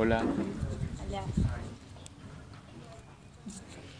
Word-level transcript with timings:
Hola. 0.00 0.18
Allá. 0.18 1.24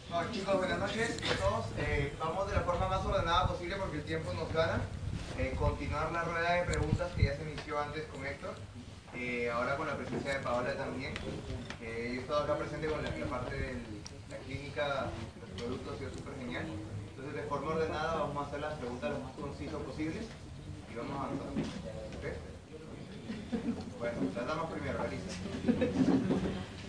Bueno, 0.09 0.31
chicos, 0.31 0.57
buenas 0.57 0.79
noches 0.79 1.17
a 1.29 1.35
todos. 1.35 1.65
Eh, 1.77 2.15
vamos 2.17 2.47
de 2.47 2.55
la 2.55 2.61
forma 2.61 2.87
más 2.87 3.05
ordenada 3.05 3.47
posible 3.49 3.75
porque 3.75 3.97
el 3.97 4.03
tiempo 4.03 4.31
nos 4.31 4.47
gana. 4.53 4.79
Eh, 5.37 5.53
continuar 5.59 6.09
la 6.13 6.23
rueda 6.23 6.53
de 6.53 6.63
preguntas 6.63 7.11
que 7.17 7.23
ya 7.23 7.35
se 7.35 7.43
inició 7.43 7.81
antes 7.81 8.05
con 8.05 8.25
Héctor. 8.25 8.55
Eh, 9.13 9.51
ahora 9.51 9.75
con 9.75 9.87
la 9.87 9.97
presencia 9.97 10.35
de 10.35 10.39
Paola 10.39 10.73
también. 10.77 11.11
Eh, 11.81 12.11
yo 12.13 12.21
he 12.21 12.23
estado 12.23 12.43
acá 12.43 12.55
presente 12.57 12.87
con 12.87 13.03
la, 13.03 13.09
la 13.09 13.25
parte 13.25 13.59
de 13.59 13.73
la 14.29 14.37
clínica, 14.45 15.11
los 15.41 15.49
productos, 15.61 15.95
ha 15.95 15.97
sido 15.97 16.11
súper 16.13 16.35
genial. 16.37 16.65
Entonces, 17.09 17.35
de 17.35 17.43
forma 17.49 17.71
ordenada, 17.71 18.15
vamos 18.15 18.45
a 18.45 18.47
hacer 18.47 18.61
las 18.61 18.75
preguntas 18.75 19.11
lo 19.11 19.19
más 19.19 19.35
concisas 19.35 19.81
posibles 19.81 20.23
y 20.93 20.95
vamos 20.95 21.11
avanzando. 21.11 21.59
¿Ok? 21.59 22.48
Bueno, 23.99 24.17
las 24.35 24.47
damas 24.47 24.71
primero, 24.71 25.01
Alicia. 25.01 25.33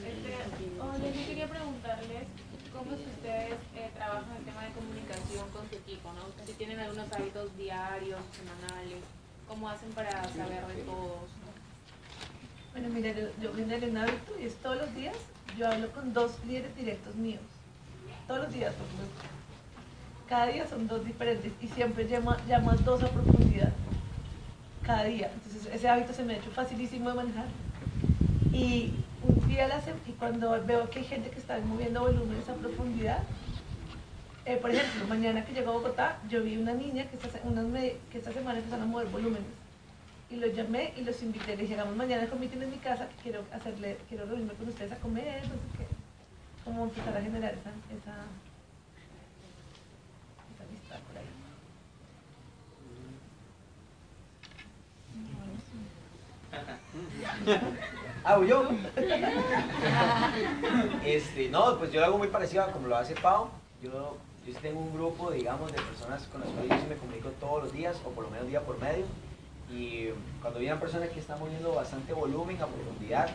Este, 0.06 0.80
hola, 0.80 0.98
yo 0.98 1.26
quería 1.26 1.48
preguntarles 1.48 2.24
cómo 2.72 2.92
es 2.92 3.00
que 3.00 3.10
ustedes 3.10 3.54
eh, 3.76 3.90
trabajan 3.94 4.36
el 4.36 4.44
tema 4.44 4.64
de 4.64 4.72
comunicación 4.72 5.48
con 5.50 5.68
su 5.68 5.76
equipo, 5.76 6.12
¿no? 6.12 6.20
Si 6.46 6.52
tienen 6.52 6.80
algunos 6.80 7.10
hábitos 7.12 7.56
diarios, 7.56 8.20
semanales, 8.36 9.02
cómo 9.48 9.68
hacen 9.68 9.90
para 9.92 10.10
saber 10.10 10.66
de 10.66 10.82
todos, 10.82 11.28
¿no? 11.40 11.50
Bueno, 12.72 12.88
mira, 12.94 13.12
yo, 13.12 13.28
yo 13.40 13.54
generé 13.54 13.88
un 13.88 13.96
hábito 13.96 14.38
y 14.38 14.44
es 14.44 14.56
todos 14.56 14.76
los 14.76 14.94
días 14.94 15.16
yo 15.58 15.68
hablo 15.68 15.90
con 15.92 16.12
dos 16.12 16.32
líderes 16.46 16.74
directos 16.76 17.14
míos. 17.16 17.42
Todos 18.26 18.44
los 18.44 18.52
días, 18.52 18.72
por 18.74 18.86
supuesto. 18.86 19.14
Cada 20.28 20.46
día 20.46 20.66
son 20.68 20.86
dos 20.86 21.04
diferentes 21.04 21.52
y 21.60 21.66
siempre 21.68 22.04
llamo, 22.04 22.36
llamo 22.46 22.70
a 22.70 22.76
dos 22.76 23.02
a 23.02 23.08
profundidad. 23.08 23.72
Cada 24.90 25.04
día. 25.04 25.30
Entonces 25.32 25.72
ese 25.72 25.88
hábito 25.88 26.12
se 26.12 26.24
me 26.24 26.34
ha 26.34 26.38
hecho 26.38 26.50
facilísimo 26.50 27.10
de 27.10 27.14
manejar. 27.14 27.44
Y 28.52 28.90
un 29.22 29.46
día 29.48 29.68
la 29.68 29.76
sem- 29.80 30.02
y 30.08 30.10
cuando 30.14 30.50
veo 30.66 30.90
que 30.90 30.98
hay 30.98 31.04
gente 31.04 31.30
que 31.30 31.38
está 31.38 31.58
moviendo 31.60 32.00
volúmenes 32.00 32.48
a 32.48 32.54
profundidad, 32.54 33.20
eh, 34.46 34.56
por 34.56 34.68
ejemplo, 34.72 35.06
mañana 35.06 35.44
que 35.44 35.52
llego 35.52 35.70
a 35.70 35.74
Bogotá, 35.74 36.18
yo 36.28 36.42
vi 36.42 36.56
una 36.56 36.74
niña 36.74 37.04
que 37.08 37.14
esta, 37.24 37.28
unas 37.44 37.66
me- 37.66 37.98
que 38.10 38.18
esta 38.18 38.32
semana 38.32 38.58
empezaron 38.58 38.82
a 38.82 38.86
mover 38.90 39.06
volúmenes 39.06 39.46
y 40.28 40.34
los 40.34 40.52
llamé 40.56 40.92
y 40.96 41.02
los 41.02 41.22
invité. 41.22 41.56
Les 41.56 41.68
llegamos 41.68 41.94
mañana 41.94 42.26
con 42.26 42.40
meeting 42.40 42.60
en 42.62 42.70
mi 42.70 42.78
casa 42.78 43.06
que 43.10 43.22
quiero 43.22 43.44
hacerle, 43.52 43.96
quiero 44.08 44.26
reunirme 44.26 44.54
con 44.54 44.68
ustedes 44.70 44.90
a 44.90 44.96
comer, 44.96 45.40
no 45.44 45.54
sé 45.54 45.68
qué. 45.78 45.86
Como 46.64 46.82
empezar 46.82 47.16
a 47.16 47.22
generar 47.22 47.52
esa, 47.54 47.70
esa 47.94 48.14
amistad 50.66 50.98
por 51.06 51.16
ahí. 51.16 51.26
Ah. 58.22 58.36
Este, 61.04 61.48
no, 61.48 61.78
pues 61.78 61.90
yo 61.90 62.00
lo 62.00 62.06
hago 62.06 62.18
muy 62.18 62.28
parecido 62.28 62.64
a 62.64 62.70
como 62.70 62.88
lo 62.88 62.96
hace 62.96 63.14
Pau. 63.14 63.48
Yo, 63.82 64.18
yo 64.46 64.54
tengo 64.60 64.80
un 64.80 64.92
grupo, 64.92 65.30
digamos, 65.30 65.72
de 65.72 65.80
personas 65.80 66.28
con 66.30 66.42
las 66.42 66.50
cuales 66.50 66.82
yo 66.82 66.88
me 66.88 66.96
comunico 66.96 67.30
todos 67.40 67.64
los 67.64 67.72
días, 67.72 67.96
o 68.04 68.10
por 68.10 68.24
lo 68.24 68.30
menos 68.30 68.46
día 68.46 68.60
por 68.60 68.78
medio. 68.78 69.06
Y 69.72 70.08
cuando 70.42 70.60
vienen 70.60 70.78
personas 70.78 71.08
que 71.08 71.20
están 71.20 71.38
moviendo 71.38 71.74
bastante 71.74 72.12
volumen 72.12 72.60
a 72.60 72.66
profundidad, 72.66 73.30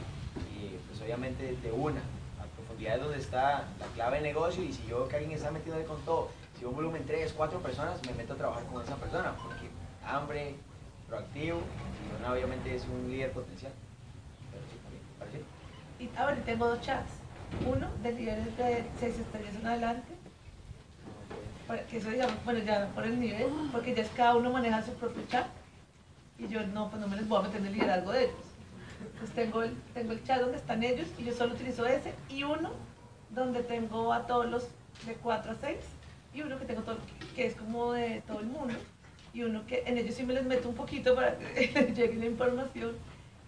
y 0.56 0.76
pues 0.88 1.02
obviamente 1.02 1.56
de 1.56 1.72
una, 1.72 2.02
a 2.40 2.46
profundidad 2.56 2.96
es 2.96 3.02
donde 3.02 3.20
está 3.20 3.66
la 3.80 3.88
clave 3.96 4.18
de 4.18 4.24
negocio. 4.24 4.64
Y 4.64 4.72
si 4.72 4.86
yo 4.88 5.00
veo 5.00 5.08
que 5.08 5.16
alguien 5.16 5.36
está 5.36 5.50
metido 5.50 5.78
ahí 5.78 5.86
con 5.86 6.00
todo, 6.02 6.30
si 6.60 6.66
un 6.66 6.76
volumen 6.76 7.04
3, 7.08 7.34
4 7.36 7.60
personas, 7.60 8.00
me 8.06 8.14
meto 8.14 8.34
a 8.34 8.38
trabajar 8.38 8.64
con 8.66 8.84
esa 8.84 8.96
persona, 8.96 9.34
porque 9.42 9.68
hambre, 10.06 10.56
proactivo, 11.08 11.62
y 12.22 12.32
obviamente 12.32 12.76
es 12.76 12.84
un 12.86 13.10
líder 13.10 13.32
potencial. 13.32 13.72
Pero 14.52 14.64
sí, 14.70 14.78
también, 14.84 15.04
parecido. 15.20 15.44
Y 16.00 16.10
ahora 16.18 16.36
tengo 16.46 16.68
dos 16.68 16.82
chats. 16.82 17.12
Uno 17.66 17.88
de 18.02 18.12
líderes 18.12 18.58
de 18.58 18.84
seis 19.00 19.20
estrellas 19.20 19.56
en 19.56 19.68
adelante, 19.68 20.14
que 21.90 21.98
eso 21.98 22.10
digamos, 22.10 22.44
bueno, 22.44 22.60
ya 22.60 22.88
por 22.94 23.06
el 23.06 23.20
nivel, 23.20 23.48
porque 23.72 23.96
ya 23.96 24.04
es 24.04 24.10
cada 24.10 24.36
uno 24.36 24.52
maneja 24.52 24.82
su 24.84 24.94
propio 24.94 25.24
chat. 25.28 25.48
Y 26.38 26.48
yo 26.48 26.66
no, 26.68 26.90
pues 26.90 27.02
no 27.02 27.08
me 27.08 27.16
les 27.16 27.28
voy 27.28 27.40
a 27.40 27.44
meter 27.44 27.62
en 27.62 27.68
el 27.68 27.74
liderazgo 27.74 28.12
de 28.12 28.26
ellos. 28.26 28.36
Entonces 29.02 29.36
tengo 29.36 29.64
el, 29.64 29.76
tengo 29.94 30.12
el 30.12 30.24
chat 30.24 30.42
donde 30.42 30.58
están 30.58 30.84
ellos 30.84 31.08
y 31.18 31.24
yo 31.24 31.34
solo 31.34 31.54
utilizo 31.54 31.86
ese 31.86 32.14
y 32.30 32.44
uno 32.44 32.72
donde 33.30 33.64
tengo 33.64 34.12
a 34.12 34.26
todos 34.26 34.46
los 34.48 34.68
de 35.06 35.14
4 35.14 35.52
a 35.52 35.56
6 35.56 35.78
y 36.34 36.42
uno 36.42 36.60
que 36.60 36.66
tengo 36.66 36.82
todo, 36.82 36.98
que 37.36 37.46
es 37.46 37.56
como 37.56 37.94
de 37.94 38.22
todo 38.28 38.40
el 38.40 38.48
mundo 38.48 38.74
y 39.36 39.44
uno 39.44 39.68
que 39.68 39.84
en 39.86 39.98
ellos 39.98 40.16
sí 40.16 40.24
me 40.24 40.34
les 40.34 40.46
meto 40.46 40.70
un 40.70 40.76
poquito 40.76 41.14
para 41.14 41.38
que 41.38 41.68
llegue 41.96 42.16
la 42.16 42.26
información 42.26 42.94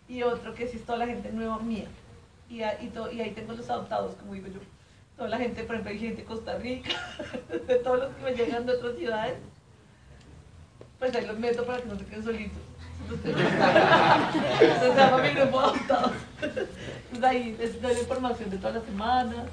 y 0.10 0.22
otro 0.22 0.54
que 0.54 0.68
sí 0.68 0.76
es 0.76 0.86
toda 0.86 1.00
la 1.00 1.08
gente 1.08 1.32
nueva 1.32 1.60
mía. 1.60 1.86
Y, 2.50 2.62
ahí 2.62 3.34
tengo 3.34 3.54
los 3.54 3.70
adoptados 3.70 4.16
como 4.16 4.34
digo 4.34 4.48
yo. 4.48 4.60
Toda 5.16 5.30
la 5.30 5.38
gente 5.38 5.64
por 5.64 5.76
ejemplo 5.76 5.94
hay 5.94 6.00
gente 6.00 6.22
de 6.22 6.28
Costa 6.28 6.58
Rica 6.58 6.92
de 7.68 7.76
todos 7.76 8.00
los 8.00 8.16
que 8.16 8.22
me 8.22 8.36
llegan 8.36 8.66
de 8.66 8.74
otras 8.74 8.98
ciudades 8.98 9.38
pues 11.00 11.16
ahí 11.16 11.26
los 11.26 11.40
meto 11.40 11.66
para 11.66 11.82
que 11.82 11.88
no 11.88 11.98
se 11.98 12.06
queden 12.06 12.24
solitos. 12.24 12.58
Entonces 13.10 13.36
se 14.82 14.96
llama 14.96 15.18
mi 15.20 15.30
grupo 15.30 15.60
adoptados. 15.60 16.12
Entonces 16.42 17.24
ahí 17.24 17.56
les 17.58 17.82
doy 17.82 17.94
la 17.94 18.00
información 18.02 18.50
de 18.50 18.58
todas 18.58 18.76
las 18.76 18.84
semanas 18.84 19.46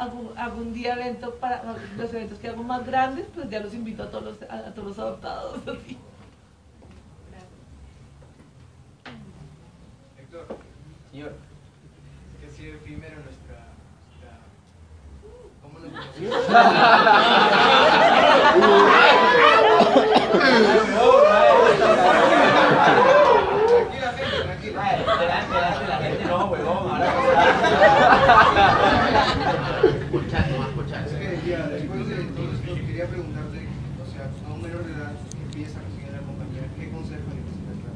hago, 0.00 0.32
hago 0.36 0.56
un 0.58 0.72
día 0.72 0.94
evento 0.94 1.34
para 1.36 1.62
los 1.96 2.12
eventos 2.12 2.38
que 2.38 2.48
hago 2.48 2.62
más 2.62 2.84
grandes 2.86 3.26
pues 3.34 3.48
ya 3.50 3.60
los 3.60 3.74
invito 3.74 4.02
a 4.02 4.10
todos 4.10 4.24
los, 4.24 4.42
a, 4.50 4.56
a 4.68 4.74
todos 4.74 4.88
los 4.88 4.98
adoptados 4.98 5.58
así. 5.68 5.98
Héctor, 10.18 10.46
Señor. 11.10 11.32
que 12.40 12.46
ha 12.46 12.50
sido 12.50 12.74
efímero 12.76 13.16
nuestra... 13.16 13.66
nuestra- 14.06 14.38
¿Cómo 15.62 15.78
nos 15.78 15.90
conocimos? 15.92 16.46
Tranquila, 22.80 24.12
gente, 24.16 24.42
tranquila. 24.44 24.82
Ay, 24.82 24.98
delante, 25.20 25.54
delante 25.54 25.80
de 25.80 25.88
la 25.88 25.98
gente 25.98 26.24
no, 26.24 26.46
huevón. 26.46 26.90
Ahora 26.90 27.06
Es 31.06 31.12
que 31.12 31.50
ya, 31.50 31.66
después 31.68 32.08
de 32.08 32.14
todo 32.24 32.52
esto, 32.52 32.74
quería 32.86 33.06
preguntarte, 33.06 33.58
o 34.00 34.06
sea, 34.10 34.24
a 34.48 34.52
un 34.54 34.62
menor 34.62 34.84
de 34.84 34.92
edad 34.92 35.12
que 35.30 35.42
empieza 35.44 35.78
recién 35.80 36.06
en 36.08 36.12
la 36.16 36.22
compañía, 36.24 36.62
¿qué 36.78 36.90
consejo 36.90 37.28
necesitas 37.34 37.76
dar? 37.84 37.94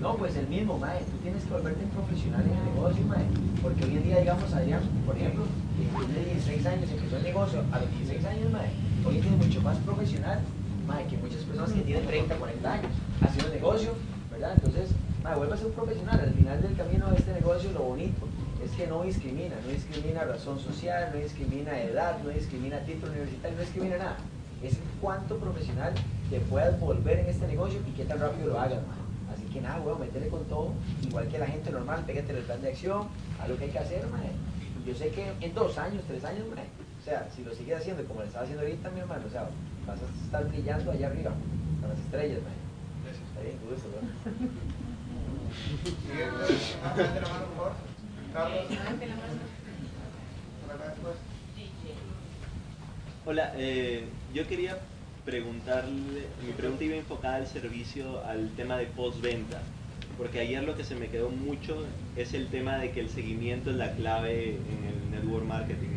No, 0.00 0.16
pues 0.16 0.36
el 0.36 0.48
mismo, 0.48 0.78
mae. 0.78 1.00
Tú 1.00 1.16
tienes 1.22 1.44
que 1.44 1.52
volverte 1.52 1.84
un 1.84 1.90
profesional 1.90 2.42
en 2.42 2.56
el 2.56 2.64
negocio, 2.74 3.04
mae. 3.06 3.24
Porque 3.62 3.84
hoy 3.84 3.96
en 3.96 4.02
día, 4.04 4.18
digamos, 4.20 4.52
Adrián, 4.52 4.82
por 5.06 5.16
ejemplo, 5.16 5.44
que 5.76 6.04
tiene 6.12 6.24
16 6.34 6.66
años, 6.66 6.90
empezó 6.90 7.16
el 7.16 7.22
negocio 7.22 7.62
a 7.72 7.78
los 7.78 7.90
16 8.00 8.24
años, 8.24 8.50
mae. 8.52 8.70
Hoy 9.06 9.16
en 9.16 9.22
día 9.22 9.30
es 9.32 9.38
mucho 9.46 9.60
más 9.62 9.76
profesional, 9.78 10.40
mae, 10.86 11.06
que 11.06 11.16
muchas 11.18 11.42
personas 11.44 11.72
que 11.72 11.80
tienen 11.82 12.06
30, 12.06 12.34
40 12.36 12.72
años 12.72 12.92
haciendo 13.22 13.46
el 13.52 13.54
negocio, 13.60 13.92
¿verdad? 14.30 14.52
Entonces, 14.56 14.90
mae, 15.22 15.36
vuelve 15.36 15.54
a 15.54 15.56
ser 15.56 15.66
un 15.66 15.72
profesional. 15.72 16.20
Al 16.20 16.34
final 16.34 16.62
del 16.62 16.76
camino 16.76 17.08
de 17.10 17.16
este 17.16 17.32
negocio, 17.32 17.70
lo 17.72 17.80
bonito 17.80 18.26
es 18.64 18.70
que 18.72 18.86
no 19.00 19.06
discrimina, 19.06 19.56
no 19.64 19.72
discrimina 19.72 20.24
razón 20.24 20.60
social, 20.60 21.10
no 21.14 21.20
discrimina 21.20 21.80
edad, 21.80 22.18
no 22.22 22.28
discrimina 22.28 22.78
título 22.80 23.12
universitario, 23.12 23.56
no 23.56 23.62
discrimina 23.62 23.96
nada. 23.96 24.18
Es 24.62 24.78
cuánto 25.00 25.38
profesional 25.38 25.94
te 26.28 26.38
puedas 26.40 26.78
volver 26.78 27.20
en 27.20 27.30
este 27.30 27.46
negocio 27.46 27.80
y 27.88 27.92
qué 27.92 28.04
tan 28.04 28.20
rápido 28.20 28.48
lo 28.48 28.60
hagas, 28.60 28.82
mae. 28.86 29.00
Así 29.34 29.44
que 29.44 29.62
nada, 29.62 29.80
weón, 29.80 30.00
métele 30.00 30.28
con 30.28 30.44
todo, 30.44 30.74
igual 31.02 31.28
que 31.28 31.38
la 31.38 31.46
gente 31.46 31.70
normal, 31.70 32.04
pégate 32.06 32.36
el 32.36 32.44
plan 32.44 32.60
de 32.60 32.68
acción, 32.68 33.08
a 33.42 33.48
lo 33.48 33.56
que 33.56 33.64
hay 33.64 33.70
que 33.70 33.78
hacer, 33.78 34.06
mae. 34.08 34.32
Y 34.84 34.88
yo 34.90 34.94
sé 34.94 35.08
que 35.08 35.32
en 35.40 35.54
dos 35.54 35.78
años, 35.78 36.04
tres 36.06 36.22
años, 36.22 36.44
mae, 36.54 36.66
o 37.00 37.02
sea, 37.02 37.26
si 37.34 37.42
lo 37.42 37.54
sigues 37.54 37.78
haciendo 37.78 38.04
como 38.04 38.20
lo 38.20 38.26
estás 38.26 38.42
haciendo 38.42 38.64
ahorita, 38.64 38.90
mi 38.90 39.00
hermano, 39.00 39.24
o 39.26 39.30
sea, 39.30 39.48
vas 39.86 39.98
a 39.98 40.24
estar 40.24 40.46
brillando 40.46 40.90
allá 40.90 41.06
arriba, 41.06 41.32
con 41.80 41.88
las 41.88 41.98
estrellas, 42.00 42.40
mae. 42.42 42.60
Está 43.10 43.40
bien, 43.40 43.56
gusto, 43.66 43.88
weón. 43.88 44.10
Hola, 53.26 53.52
eh, 53.56 54.04
yo 54.32 54.46
quería 54.46 54.78
preguntarle, 55.24 56.26
mi 56.46 56.52
pregunta 56.52 56.84
iba 56.84 56.94
enfocada 56.94 57.36
al 57.36 57.48
servicio, 57.48 58.24
al 58.24 58.50
tema 58.50 58.76
de 58.76 58.86
postventa, 58.86 59.60
porque 60.16 60.38
ayer 60.38 60.62
lo 60.62 60.76
que 60.76 60.84
se 60.84 60.94
me 60.94 61.08
quedó 61.08 61.30
mucho 61.30 61.84
es 62.16 62.32
el 62.34 62.48
tema 62.48 62.78
de 62.78 62.92
que 62.92 63.00
el 63.00 63.08
seguimiento 63.08 63.70
es 63.70 63.76
la 63.76 63.92
clave 63.94 64.50
en 64.50 64.84
el 64.84 65.10
network 65.10 65.44
marketing, 65.44 65.89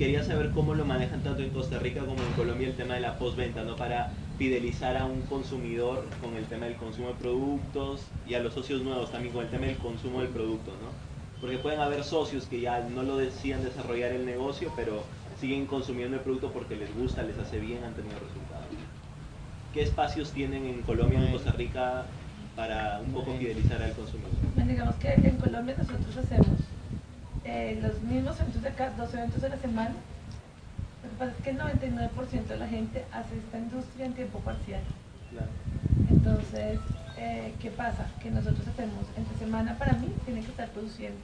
quería 0.00 0.24
saber 0.24 0.50
cómo 0.52 0.74
lo 0.74 0.86
manejan 0.86 1.20
tanto 1.20 1.42
en 1.42 1.50
Costa 1.50 1.78
Rica 1.78 2.00
como 2.00 2.22
en 2.22 2.32
Colombia 2.32 2.68
el 2.68 2.74
tema 2.74 2.94
de 2.94 3.00
la 3.00 3.18
postventa, 3.18 3.64
¿no? 3.64 3.76
Para 3.76 4.10
fidelizar 4.38 4.96
a 4.96 5.04
un 5.04 5.20
consumidor 5.20 6.06
con 6.22 6.34
el 6.36 6.46
tema 6.46 6.64
del 6.64 6.76
consumo 6.76 7.08
de 7.08 7.14
productos 7.16 8.06
y 8.26 8.32
a 8.32 8.40
los 8.40 8.54
socios 8.54 8.80
nuevos 8.80 9.12
también 9.12 9.34
con 9.34 9.44
el 9.44 9.50
tema 9.50 9.66
del 9.66 9.76
consumo 9.76 10.22
del 10.22 10.30
producto, 10.30 10.70
¿no? 10.70 10.88
Porque 11.42 11.58
pueden 11.58 11.80
haber 11.80 12.02
socios 12.02 12.46
que 12.46 12.62
ya 12.62 12.80
no 12.80 13.02
lo 13.02 13.18
decían 13.18 13.62
desarrollar 13.62 14.12
el 14.12 14.24
negocio, 14.24 14.72
pero 14.74 15.02
siguen 15.38 15.66
consumiendo 15.66 16.16
el 16.16 16.22
producto 16.22 16.50
porque 16.50 16.76
les 16.76 16.96
gusta, 16.96 17.22
les 17.22 17.38
hace 17.38 17.58
bien, 17.58 17.84
han 17.84 17.92
tenido 17.92 18.14
resultados. 18.14 18.68
¿Qué 19.74 19.82
espacios 19.82 20.32
tienen 20.32 20.64
en 20.64 20.80
Colombia 20.80 21.20
y 21.20 21.26
en 21.26 21.32
Costa 21.32 21.52
Rica 21.52 22.06
para 22.56 23.02
un 23.04 23.12
poco 23.12 23.36
fidelizar 23.36 23.82
al 23.82 23.92
consumidor? 23.92 24.30
Bueno, 24.54 24.70
digamos 24.70 24.94
que 24.94 25.12
en 25.12 25.36
Colombia 25.36 25.74
nosotros 25.76 26.16
hacemos 26.16 26.69
eh, 27.52 27.80
los 27.82 28.00
mismos 28.02 28.38
eventos 28.38 28.62
de 28.62 28.68
acá, 28.68 28.92
dos 28.96 29.12
eventos 29.12 29.42
a 29.42 29.48
la 29.48 29.58
semana. 29.58 29.94
Lo 31.02 31.10
que 31.10 31.16
pasa 31.18 31.32
es 31.36 31.42
que 31.42 31.50
el 31.50 31.58
99% 31.58 32.46
de 32.46 32.56
la 32.56 32.68
gente 32.68 33.04
hace 33.10 33.36
esta 33.38 33.58
industria 33.58 34.06
en 34.06 34.12
tiempo 34.12 34.38
parcial. 34.38 34.82
Claro. 35.30 35.48
Entonces, 36.08 36.78
eh, 37.16 37.52
¿qué 37.60 37.70
pasa? 37.70 38.06
Que 38.22 38.30
nosotros 38.30 38.66
hacemos 38.68 39.04
entre 39.16 39.36
semana, 39.38 39.76
para 39.78 39.94
mí, 39.94 40.14
tiene 40.24 40.42
que 40.42 40.50
estar 40.50 40.68
produciendo. 40.68 41.18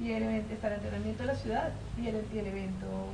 Y 0.00 0.10
el 0.10 0.24
evento, 0.24 0.52
está 0.52 0.66
el 0.66 0.74
entrenamiento 0.74 1.22
de 1.22 1.26
la 1.28 1.34
ciudad 1.36 1.70
y 1.96 2.08
el, 2.08 2.24
y 2.34 2.38
el 2.38 2.46
evento 2.48 3.12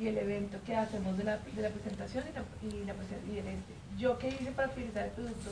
y 0.00 0.08
el 0.08 0.18
evento 0.18 0.58
que 0.64 0.74
hacemos 0.74 1.16
de 1.18 1.24
la, 1.24 1.38
de 1.38 1.62
la 1.62 1.68
presentación 1.68 2.24
y, 2.30 2.32
la, 2.32 2.42
y, 2.62 2.84
la 2.84 2.94
y 3.32 3.38
el 3.38 3.46
este. 3.46 3.74
Yo 3.98 4.18
qué 4.18 4.28
hice 4.28 4.50
para 4.52 4.68
utilizar 4.68 5.04
el 5.04 5.10
producto 5.10 5.50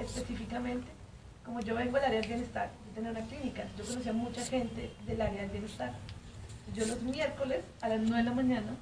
específicamente, 0.00 0.88
como 1.44 1.60
yo 1.60 1.74
vengo 1.76 1.96
del 1.96 2.04
área 2.04 2.20
del 2.20 2.28
bienestar, 2.28 2.70
tenía 2.96 3.10
una 3.10 3.20
clínica, 3.20 3.62
yo 3.76 3.84
conocía 3.84 4.12
mucha 4.14 4.42
gente 4.42 4.90
del 5.06 5.20
área 5.20 5.42
del 5.42 5.50
bienestar. 5.50 5.92
Yo 6.74 6.86
los 6.86 7.02
miércoles 7.02 7.62
a 7.82 7.90
las 7.90 8.00
9 8.00 8.16
de 8.16 8.22
la 8.22 8.34
mañana 8.34 8.74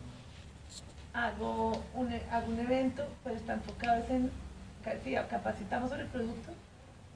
hago 1.12 1.82
un, 1.94 2.08
hago 2.30 2.52
un 2.52 2.60
evento, 2.60 3.04
pues 3.24 3.34
está 3.36 3.54
enfocado 3.54 4.04
en, 4.08 4.30
sí, 5.02 5.16
capacitamos 5.28 5.90
sobre 5.90 6.02
el 6.02 6.08
producto 6.08 6.52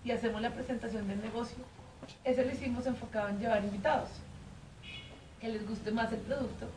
y 0.05 0.11
hacemos 0.11 0.43
la 0.43 0.51
presentación 0.51 1.07
del 1.07 1.23
negocio. 1.23 1.65
Ese 2.25 2.45
lo 2.45 2.51
hicimos 2.51 2.85
enfocado 2.85 3.29
en 3.29 3.39
llevar 3.39 3.63
invitados, 3.63 4.09
que 5.41 5.51
les 5.51 5.67
guste 5.69 5.93
más 5.93 6.13
el 6.13 6.19
producto, 6.21 6.69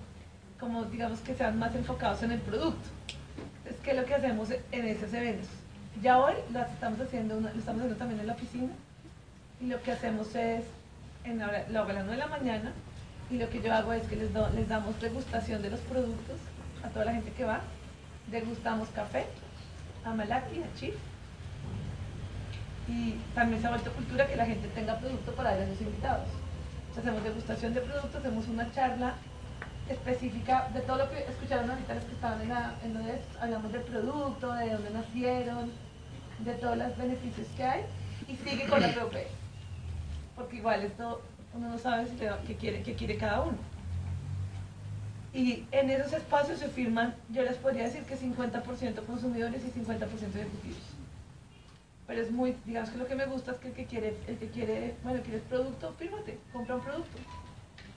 como 0.59 0.83
digamos 0.85 1.19
que 1.21 1.33
sean 1.33 1.57
más 1.57 1.73
enfocados 1.73 2.21
en 2.21 2.33
el 2.33 2.41
producto. 2.41 2.89
Entonces, 3.57 3.81
¿qué 3.83 3.91
es 3.91 3.97
lo 3.97 4.05
que 4.05 4.13
hacemos 4.13 4.49
en 4.51 4.85
esos 4.85 5.11
eventos? 5.15 5.49
Ya 5.99 6.19
hoy 6.19 6.35
lo 6.53 6.61
estamos 6.61 6.99
haciendo, 6.99 7.39
lo 7.39 7.47
estamos 7.49 7.81
haciendo 7.81 7.95
también 7.95 8.19
en 8.19 8.27
la 8.27 8.33
oficina 8.33 8.69
y 9.61 9.67
lo 9.67 9.81
que 9.81 9.91
hacemos 9.91 10.33
es, 10.35 10.63
en 11.23 11.39
la 11.39 11.47
hora- 11.47 11.65
lo 11.69 11.79
hago 11.79 11.89
a 11.91 11.93
las 11.93 12.05
9 12.05 12.19
de 12.21 12.27
la 12.27 12.35
mañana 12.37 12.71
y 13.29 13.37
lo 13.37 13.49
que 13.49 13.61
yo 13.61 13.73
hago 13.73 13.93
es 13.93 14.03
que 14.07 14.15
les, 14.15 14.33
do- 14.33 14.49
les 14.55 14.67
damos 14.67 14.99
degustación 14.99 15.61
de 15.61 15.69
los 15.69 15.79
productos 15.81 16.37
a 16.83 16.89
toda 16.89 17.05
la 17.05 17.13
gente 17.13 17.31
que 17.31 17.45
va. 17.45 17.61
Degustamos 18.31 18.89
café, 18.89 19.25
a 20.05 20.13
Malaki, 20.13 20.61
a. 20.63 20.93
Y 22.87 23.13
también 23.35 23.61
se 23.61 23.67
ha 23.67 23.69
vuelto 23.71 23.91
cultura 23.93 24.27
que 24.27 24.35
la 24.35 24.45
gente 24.45 24.67
tenga 24.69 24.97
producto 24.97 25.31
para 25.33 25.51
dar 25.55 25.61
a 25.61 25.67
sus 25.67 25.81
invitados. 25.81 26.27
Entonces, 26.89 27.03
hacemos 27.03 27.23
degustación 27.23 27.73
de 27.73 27.81
productos, 27.81 28.15
hacemos 28.15 28.47
una 28.47 28.71
charla 28.73 29.13
específica 29.87 30.69
de 30.73 30.81
todo 30.81 30.97
lo 30.97 31.09
que 31.09 31.19
escucharon 31.19 31.69
ahorita 31.69 31.93
los 31.95 32.03
que 32.05 32.13
estaban 32.13 32.41
en, 32.41 32.49
la, 32.49 32.73
en 32.83 32.93
de 32.93 33.13
esto. 33.13 33.37
Hablamos 33.41 33.71
del 33.71 33.81
producto, 33.83 34.53
de 34.53 34.69
dónde 34.71 34.89
nacieron, 34.89 35.71
de 36.39 36.53
todos 36.55 36.77
los 36.77 36.97
beneficios 36.97 37.47
que 37.55 37.63
hay. 37.63 37.81
Y 38.27 38.35
sigue 38.37 38.67
con 38.67 38.81
la 38.81 38.87
POP. 38.93 39.13
Porque 40.41 40.57
igual 40.57 40.81
esto 40.81 41.21
uno 41.53 41.69
no 41.69 41.77
sabe 41.77 42.07
si 42.07 42.17
le 42.17 42.31
qué 42.47 42.55
quiere, 42.55 42.81
qué 42.81 42.95
quiere 42.95 43.15
cada 43.15 43.41
uno. 43.41 43.57
Y 45.35 45.65
en 45.71 45.91
esos 45.91 46.13
espacios 46.13 46.57
se 46.57 46.67
firman, 46.67 47.13
yo 47.29 47.43
les 47.43 47.57
podría 47.57 47.83
decir 47.83 48.03
que 48.05 48.17
50% 48.17 49.05
consumidores 49.05 49.61
y 49.63 49.67
50% 49.67 49.91
ejecutivos. 49.91 50.81
Pero 52.07 52.21
es 52.23 52.31
muy, 52.31 52.55
digamos 52.65 52.89
que 52.89 52.97
lo 52.97 53.05
que 53.05 53.13
me 53.15 53.27
gusta 53.27 53.51
es 53.51 53.57
que 53.59 53.67
el 53.67 53.73
que 53.75 53.85
quiere, 53.85 54.17
el 54.27 54.37
que 54.39 54.47
quiere, 54.47 54.95
bueno, 55.03 55.21
quieres 55.21 55.43
producto, 55.43 55.93
fírmate, 55.99 56.39
compra 56.51 56.75
un 56.75 56.81
producto 56.81 57.17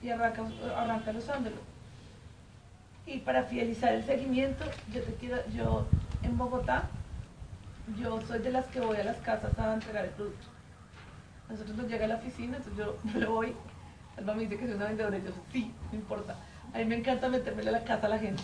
y 0.03 0.09
arranca, 0.11 0.43
arranca 0.77 1.11
usándolo. 1.11 1.57
Y 3.07 3.17
para 3.19 3.43
fidelizar 3.45 3.91
el 3.95 4.05
seguimiento, 4.05 4.65
yo 4.93 5.01
te 5.01 5.15
quiero, 5.15 5.37
yo 5.49 5.87
en 6.21 6.37
Bogotá, 6.37 6.83
yo 7.99 8.21
soy 8.21 8.37
de 8.39 8.51
las 8.51 8.67
que 8.67 8.81
voy 8.81 8.97
a 8.97 9.03
las 9.03 9.17
casas 9.17 9.57
a 9.57 9.73
entregar 9.73 10.05
el 10.05 10.11
producto. 10.11 10.54
Nosotros 11.49 11.77
nos 11.77 11.87
llega 11.87 12.05
a 12.05 12.07
la 12.07 12.15
oficina, 12.15 12.57
entonces 12.57 12.77
yo 12.77 12.97
me 13.13 13.25
voy, 13.25 13.53
Alba 14.17 14.33
me 14.33 14.43
dice 14.43 14.57
que 14.57 14.65
soy 14.65 14.75
una 14.75 14.87
vendedora, 14.87 15.17
y 15.17 15.23
yo 15.23 15.31
sí, 15.51 15.71
no 15.91 15.97
importa. 15.99 16.35
A 16.73 16.79
mí 16.79 16.85
me 16.85 16.95
encanta 16.95 17.29
metérmele 17.29 17.69
a 17.69 17.73
la 17.73 17.83
casa 17.83 18.07
a 18.07 18.09
la 18.09 18.19
gente. 18.19 18.43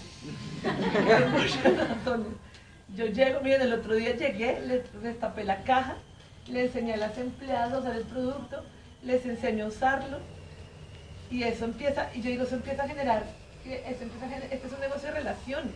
Yo 2.96 3.06
llego, 3.06 3.40
miren, 3.40 3.62
el 3.62 3.74
otro 3.74 3.96
día 3.96 4.16
llegué, 4.16 4.60
les 4.62 5.02
destapé 5.02 5.46
la 5.46 5.64
caja, 5.64 5.96
le 6.48 6.66
enseñé 6.66 6.96
a 6.96 6.98
las 6.98 7.18
empleadas 7.18 7.72
a 7.74 7.80
usar 7.80 7.96
el 7.96 8.04
producto, 8.04 8.64
les 9.02 9.26
enseño 9.26 9.66
a 9.66 9.68
usarlo 9.70 10.20
y 11.30 11.44
eso 11.44 11.64
empieza, 11.64 12.10
y 12.14 12.22
yo 12.22 12.30
digo, 12.30 12.44
eso 12.44 12.56
empieza 12.56 12.84
a 12.84 12.88
generar, 12.90 13.24
eso 13.64 14.04
empieza 14.04 14.26
a 14.26 14.30
generar, 14.30 14.54
este 14.54 14.68
es 14.68 14.74
un 14.74 14.80
negocio 14.82 15.08
de 15.08 15.14
relaciones. 15.14 15.74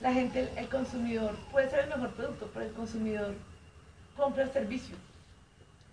La 0.00 0.12
gente, 0.14 0.40
el, 0.40 0.48
el 0.56 0.68
consumidor 0.68 1.36
puede 1.52 1.68
ser 1.68 1.80
el 1.80 1.90
mejor 1.90 2.10
producto, 2.12 2.50
pero 2.54 2.64
el 2.64 2.72
consumidor 2.72 3.34
compra 4.16 4.44
el 4.44 4.50
servicio. 4.50 4.96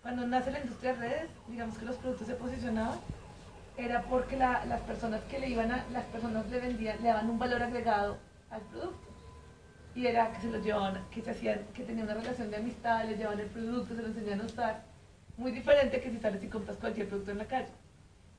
Cuando 0.07 0.25
nace 0.25 0.51
la 0.51 0.61
industria 0.61 0.93
de 0.93 0.99
redes, 0.99 1.29
digamos 1.49 1.77
que 1.77 1.83
los 1.83 1.97
productos 1.97 2.27
se 2.27 2.35
posicionaban, 2.35 2.97
era 3.75 4.03
porque 4.03 4.37
la- 4.37 4.63
las 4.63 4.79
personas 4.83 5.21
que 5.25 5.37
le 5.37 5.49
iban 5.49 5.69
a, 5.69 5.83
las 5.91 6.05
personas 6.05 6.49
le 6.49 6.61
vendían, 6.61 7.01
le 7.01 7.09
daban 7.09 7.29
un 7.29 7.37
valor 7.37 7.61
agregado 7.61 8.17
al 8.49 8.61
producto. 8.61 9.09
Y 9.95 10.07
era 10.07 10.31
que 10.31 10.39
se 10.39 10.47
los 10.49 10.63
llevaban, 10.63 11.03
que 11.11 11.21
se 11.21 11.31
hacían, 11.31 11.59
que 11.73 11.83
tenían 11.83 12.05
una 12.05 12.13
relación 12.13 12.49
de 12.49 12.55
amistad, 12.55 13.03
les 13.03 13.17
llevaban 13.17 13.41
el 13.41 13.47
producto, 13.47 13.95
se 13.95 14.01
lo 14.01 14.07
enseñaban 14.07 14.39
a 14.39 14.45
usar. 14.45 14.81
Muy 15.35 15.51
diferente 15.51 15.99
que 15.99 16.09
si 16.09 16.19
sales 16.19 16.41
y 16.41 16.47
compras 16.47 16.77
cualquier 16.77 17.09
producto 17.09 17.31
en 17.31 17.39
la 17.39 17.45
calle. 17.45 17.67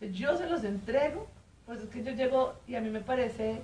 Entonces, 0.00 0.17
yo 0.19 0.38
se 0.38 0.47
los 0.49 0.64
entrego, 0.64 1.26
por 1.67 1.75
eso 1.76 1.85
es 1.85 1.91
que 1.91 2.03
yo 2.03 2.12
llego 2.12 2.55
y 2.67 2.76
a 2.76 2.81
mí 2.81 2.88
me 2.88 3.00
parece, 3.03 3.61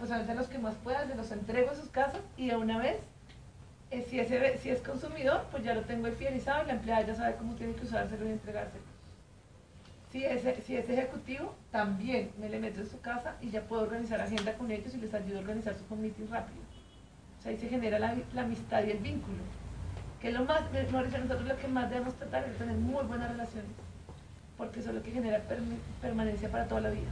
pues 0.00 0.10
a 0.10 0.34
los 0.34 0.48
que 0.48 0.58
más 0.58 0.74
puedan, 0.82 1.06
se 1.06 1.14
los 1.14 1.30
entrego 1.30 1.70
a 1.70 1.76
sus 1.76 1.90
casas 1.90 2.22
y 2.36 2.48
de 2.48 2.56
una 2.56 2.78
vez, 2.78 2.96
eh, 3.90 4.06
si, 4.08 4.20
ese, 4.20 4.58
si 4.58 4.70
es 4.70 4.80
consumidor, 4.80 5.46
pues 5.50 5.64
ya 5.64 5.74
lo 5.74 5.82
tengo 5.82 6.08
fidelizado 6.12 6.64
y 6.64 6.66
la 6.66 6.72
empleada 6.74 7.06
ya 7.06 7.14
sabe 7.14 7.36
cómo 7.36 7.54
tiene 7.54 7.74
que 7.74 7.84
usárselo 7.84 8.26
y 8.26 8.32
entregárselo. 8.32 8.84
Si 10.12 10.24
es, 10.24 10.42
si 10.64 10.76
es 10.76 10.88
ejecutivo, 10.88 11.54
también 11.70 12.30
me 12.38 12.48
le 12.48 12.58
meto 12.58 12.80
en 12.80 12.88
su 12.88 13.00
casa 13.00 13.36
y 13.40 13.50
ya 13.50 13.62
puedo 13.62 13.82
organizar 13.82 14.20
agenda 14.20 14.54
con 14.54 14.70
ellos 14.70 14.94
y 14.94 14.98
les 14.98 15.12
ayudo 15.12 15.38
a 15.38 15.40
organizar 15.40 15.74
su 15.76 15.96
meeting 15.96 16.28
rápido. 16.30 16.60
O 17.38 17.42
sea, 17.42 17.52
ahí 17.52 17.58
se 17.58 17.68
genera 17.68 17.98
la, 17.98 18.16
la 18.34 18.42
amistad 18.42 18.84
y 18.84 18.90
el 18.90 18.98
vínculo. 18.98 19.38
Que 20.20 20.28
es 20.28 20.34
lo 20.34 20.44
más, 20.44 20.62
Mauricio, 20.90 21.18
nosotros 21.20 21.48
lo 21.48 21.56
que 21.56 21.68
más 21.68 21.88
debemos 21.88 22.14
tratar 22.14 22.44
es 22.44 22.58
tener 22.58 22.76
muy 22.76 23.04
buenas 23.04 23.30
relaciones, 23.30 23.70
porque 24.56 24.80
eso 24.80 24.88
es 24.90 24.96
lo 24.96 25.02
que 25.02 25.12
genera 25.12 25.42
permanencia 26.00 26.50
para 26.50 26.66
toda 26.66 26.80
la 26.80 26.90
vida. 26.90 27.08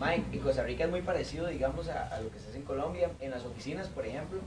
Mike, 0.00 0.24
en 0.32 0.40
Costa 0.40 0.62
Rica 0.62 0.84
es 0.84 0.90
muy 0.90 1.02
parecido, 1.02 1.46
digamos, 1.46 1.88
a, 1.88 2.20
lo 2.20 2.30
que 2.30 2.38
se 2.38 2.48
hace 2.48 2.58
en 2.58 2.64
Colombia. 2.64 3.10
En 3.20 3.30
las 3.30 3.44
oficinas, 3.44 3.88
por 3.88 4.06
ejemplo, 4.06 4.40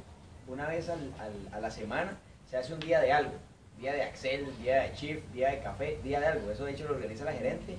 una 0.47 0.67
vez 0.67 0.89
a 0.89 1.59
la 1.59 1.71
semana 1.71 2.17
se 2.49 2.57
hace 2.57 2.73
un 2.73 2.79
día 2.79 2.99
de 2.99 3.11
algo. 3.11 3.33
Día 3.79 3.93
de 3.93 4.03
Excel, 4.03 4.45
día 4.61 4.83
de 4.83 4.93
Chief, 4.93 5.19
día 5.33 5.51
de 5.51 5.59
café, 5.59 5.99
día 6.03 6.19
de 6.19 6.25
algo. 6.25 6.51
Eso 6.51 6.65
de 6.65 6.71
hecho 6.71 6.87
lo 6.87 6.95
organiza 6.95 7.25
la 7.25 7.33
gerente. 7.33 7.77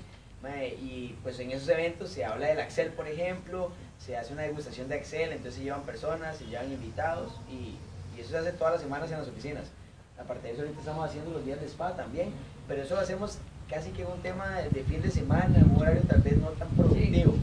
Y 0.81 1.16
pues 1.23 1.38
en 1.40 1.50
esos 1.50 1.69
eventos 1.69 2.11
se 2.11 2.25
habla 2.25 2.47
del 2.47 2.61
Excel, 2.61 2.93
por 2.93 3.09
ejemplo, 3.09 3.71
se 3.99 4.16
hace 4.16 4.33
una 4.33 4.43
degustación 4.43 4.88
de 4.88 4.97
Excel, 4.97 5.31
entonces 5.33 5.57
se 5.57 5.64
llevan 5.64 5.83
personas, 5.83 6.37
se 6.37 6.47
llevan 6.47 6.73
invitados 6.73 7.33
y, 7.50 7.76
eso 8.19 8.31
se 8.31 8.38
hace 8.38 8.52
todas 8.52 8.75
las 8.75 8.83
semanas 8.83 9.11
en 9.12 9.19
las 9.19 9.28
oficinas. 9.28 9.64
Aparte 10.19 10.49
de 10.49 10.54
eso, 10.54 10.62
ahorita 10.62 10.81
estamos 10.81 11.09
haciendo 11.09 11.31
los 11.31 11.45
días 11.45 11.61
de 11.61 11.66
spa 11.66 11.95
también, 11.95 12.33
pero 12.66 12.83
eso 12.83 12.97
lo 12.97 13.00
hacemos 13.00 13.38
casi 13.69 13.90
que 13.90 14.04
un 14.04 14.21
tema 14.23 14.57
de 14.73 14.83
fin 14.83 15.00
de 15.00 15.11
semana, 15.11 15.57
en 15.57 15.71
un 15.71 15.81
horario 15.81 16.02
tal 16.02 16.23
vez 16.23 16.37
no 16.38 16.49
tan 16.50 16.69
productivo, 16.71 17.35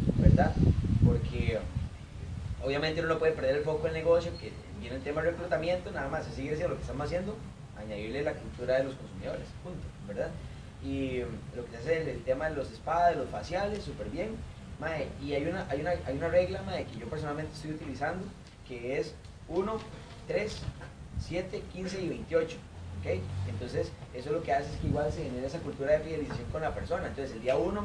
Porque 1.05 1.59
obviamente 2.63 2.99
uno 2.99 3.09
no 3.13 3.19
puede 3.19 3.33
perder 3.33 3.57
el 3.57 3.63
foco 3.63 3.83
del 3.83 3.93
negocio, 3.93 4.31
que 4.39 4.51
viene 4.79 4.97
el 4.97 5.03
tema 5.03 5.21
del 5.21 5.31
reclutamiento, 5.31 5.91
nada 5.91 6.09
más 6.09 6.25
se 6.25 6.33
sigue 6.33 6.51
haciendo 6.51 6.69
lo 6.69 6.75
que 6.75 6.81
estamos 6.81 7.05
haciendo, 7.05 7.35
añadirle 7.77 8.23
la 8.23 8.33
cultura 8.33 8.77
de 8.77 8.85
los 8.85 8.95
consumidores, 8.95 9.47
punto, 9.63 9.85
¿verdad? 10.07 10.31
Y 10.83 11.19
lo 11.55 11.65
que 11.65 11.71
se 11.71 11.77
hace 11.77 12.01
el, 12.01 12.07
el 12.09 12.23
tema 12.23 12.49
de 12.49 12.55
los 12.55 12.67
spas, 12.69 13.11
de 13.11 13.15
los 13.15 13.29
faciales, 13.29 13.83
súper 13.83 14.09
bien. 14.09 14.35
Mae, 14.79 15.07
y 15.23 15.33
hay 15.33 15.45
una, 15.45 15.65
hay, 15.69 15.79
una, 15.79 15.91
hay 15.91 16.17
una 16.17 16.27
regla 16.27 16.61
mae, 16.63 16.85
que 16.85 16.99
yo 16.99 17.07
personalmente 17.07 17.53
estoy 17.53 17.71
utilizando, 17.71 18.25
que 18.67 18.99
es 18.99 19.15
1, 19.47 19.77
3, 20.27 20.61
7, 21.19 21.63
15 21.73 22.01
y 22.01 22.09
28. 22.09 22.57
¿ok? 22.99 23.21
Entonces, 23.49 23.91
eso 24.13 24.31
lo 24.31 24.43
que 24.43 24.53
hace 24.53 24.71
es 24.71 24.77
que 24.77 24.87
igual 24.87 25.11
se 25.11 25.23
genera 25.23 25.47
esa 25.47 25.59
cultura 25.59 25.93
de 25.93 25.99
fidelización 25.99 26.49
con 26.51 26.61
la 26.61 26.73
persona. 26.73 27.07
Entonces, 27.07 27.35
el 27.35 27.41
día 27.41 27.55
1, 27.55 27.81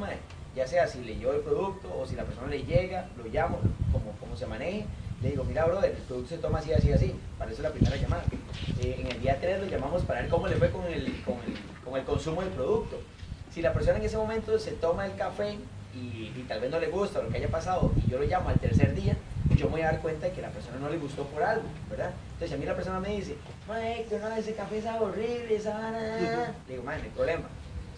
ya 0.55 0.67
sea 0.67 0.87
si 0.87 1.03
le 1.05 1.17
llevo 1.17 1.33
el 1.33 1.41
producto 1.41 1.89
o 1.97 2.07
si 2.07 2.17
la 2.17 2.25
persona 2.25 2.49
le 2.49 2.65
llega, 2.65 3.09
lo 3.17 3.25
llamo, 3.25 3.59
como, 3.93 4.13
como 4.19 4.37
se 4.37 4.47
maneje, 4.47 4.85
le 5.23 5.31
digo, 5.31 5.45
mira, 5.45 5.65
brother, 5.67 5.91
el 5.91 6.03
producto 6.03 6.31
se 6.31 6.39
toma 6.39 6.59
así, 6.59 6.73
así, 6.73 6.93
así. 6.93 7.15
Para 7.39 7.51
eso 7.51 7.61
es 7.61 7.65
la 7.69 7.73
primera 7.73 7.97
llamada. 7.97 8.25
Eh, 8.81 8.97
en 9.01 9.07
el 9.07 9.21
día 9.21 9.39
3 9.41 9.61
lo 9.61 9.67
llamamos 9.67 10.03
para 10.03 10.23
ver 10.23 10.31
cómo 10.31 10.49
le 10.49 10.57
fue 10.57 10.71
con 10.71 10.87
el, 10.87 11.23
con, 11.23 11.35
el, 11.47 11.57
con 11.85 11.99
el 11.99 12.05
consumo 12.05 12.41
del 12.43 12.51
producto. 12.51 12.99
Si 13.53 13.61
la 13.61 13.73
persona 13.73 13.99
en 13.99 14.05
ese 14.05 14.17
momento 14.17 14.59
se 14.59 14.73
toma 14.73 15.07
el 15.07 15.15
café 15.17 15.59
y, 15.95 16.33
y 16.35 16.45
tal 16.49 16.61
vez 16.61 16.71
no 16.71 16.79
le 16.79 16.87
gusta 16.87 17.21
lo 17.21 17.29
que 17.29 17.39
haya 17.39 17.49
pasado 17.49 17.93
y 18.07 18.11
yo 18.11 18.19
lo 18.19 18.25
llamo 18.25 18.49
al 18.49 18.59
tercer 18.59 18.95
día, 18.95 19.17
yo 19.57 19.67
me 19.67 19.73
voy 19.73 19.81
a 19.83 19.87
dar 19.87 20.01
cuenta 20.01 20.27
de 20.27 20.33
que 20.33 20.41
la 20.41 20.49
persona 20.49 20.79
no 20.79 20.89
le 20.89 20.97
gustó 20.97 21.25
por 21.25 21.43
algo, 21.43 21.65
¿verdad? 21.91 22.13
Entonces, 22.35 22.57
a 22.57 22.59
mí 22.59 22.65
la 22.65 22.75
persona 22.75 23.01
me 23.01 23.11
dice, 23.17 23.37
Mike, 23.69 24.19
no, 24.19 24.35
ese 24.37 24.55
café 24.55 24.81
sabe 24.81 25.05
horrible, 25.05 25.57
esa 25.57 25.75
vara", 25.75 26.01
le 26.67 26.73
digo, 26.73 26.85
man, 26.85 26.99
no 26.99 27.05
hay 27.05 27.11
problema. 27.11 27.43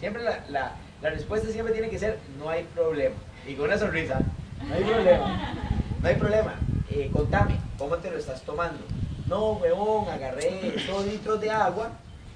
Siempre 0.00 0.25
la, 0.25 0.44
la, 0.49 0.73
la 1.02 1.11
respuesta 1.11 1.49
siempre 1.50 1.73
tiene 1.73 1.90
que 1.90 1.99
ser, 1.99 2.18
no 2.38 2.49
hay 2.49 2.64
problema. 2.75 3.14
Y 3.47 3.54
con 3.54 3.66
una 3.66 3.78
sonrisa, 3.78 4.21
no 4.68 4.75
hay 4.75 4.85
problema. 4.92 5.54
No 6.00 6.09
hay 6.09 6.14
problema. 6.16 6.54
eh, 6.90 7.11
contame, 7.12 7.59
¿cómo 7.78 7.97
te 7.97 8.11
lo 8.11 8.18
estás 8.18 8.42
tomando? 8.42 8.78
No, 9.26 9.52
huevón, 9.54 10.09
agarré 10.11 10.75
dos 10.87 11.06
litros 11.06 11.40
de 11.40 11.50
agua, 11.50 11.90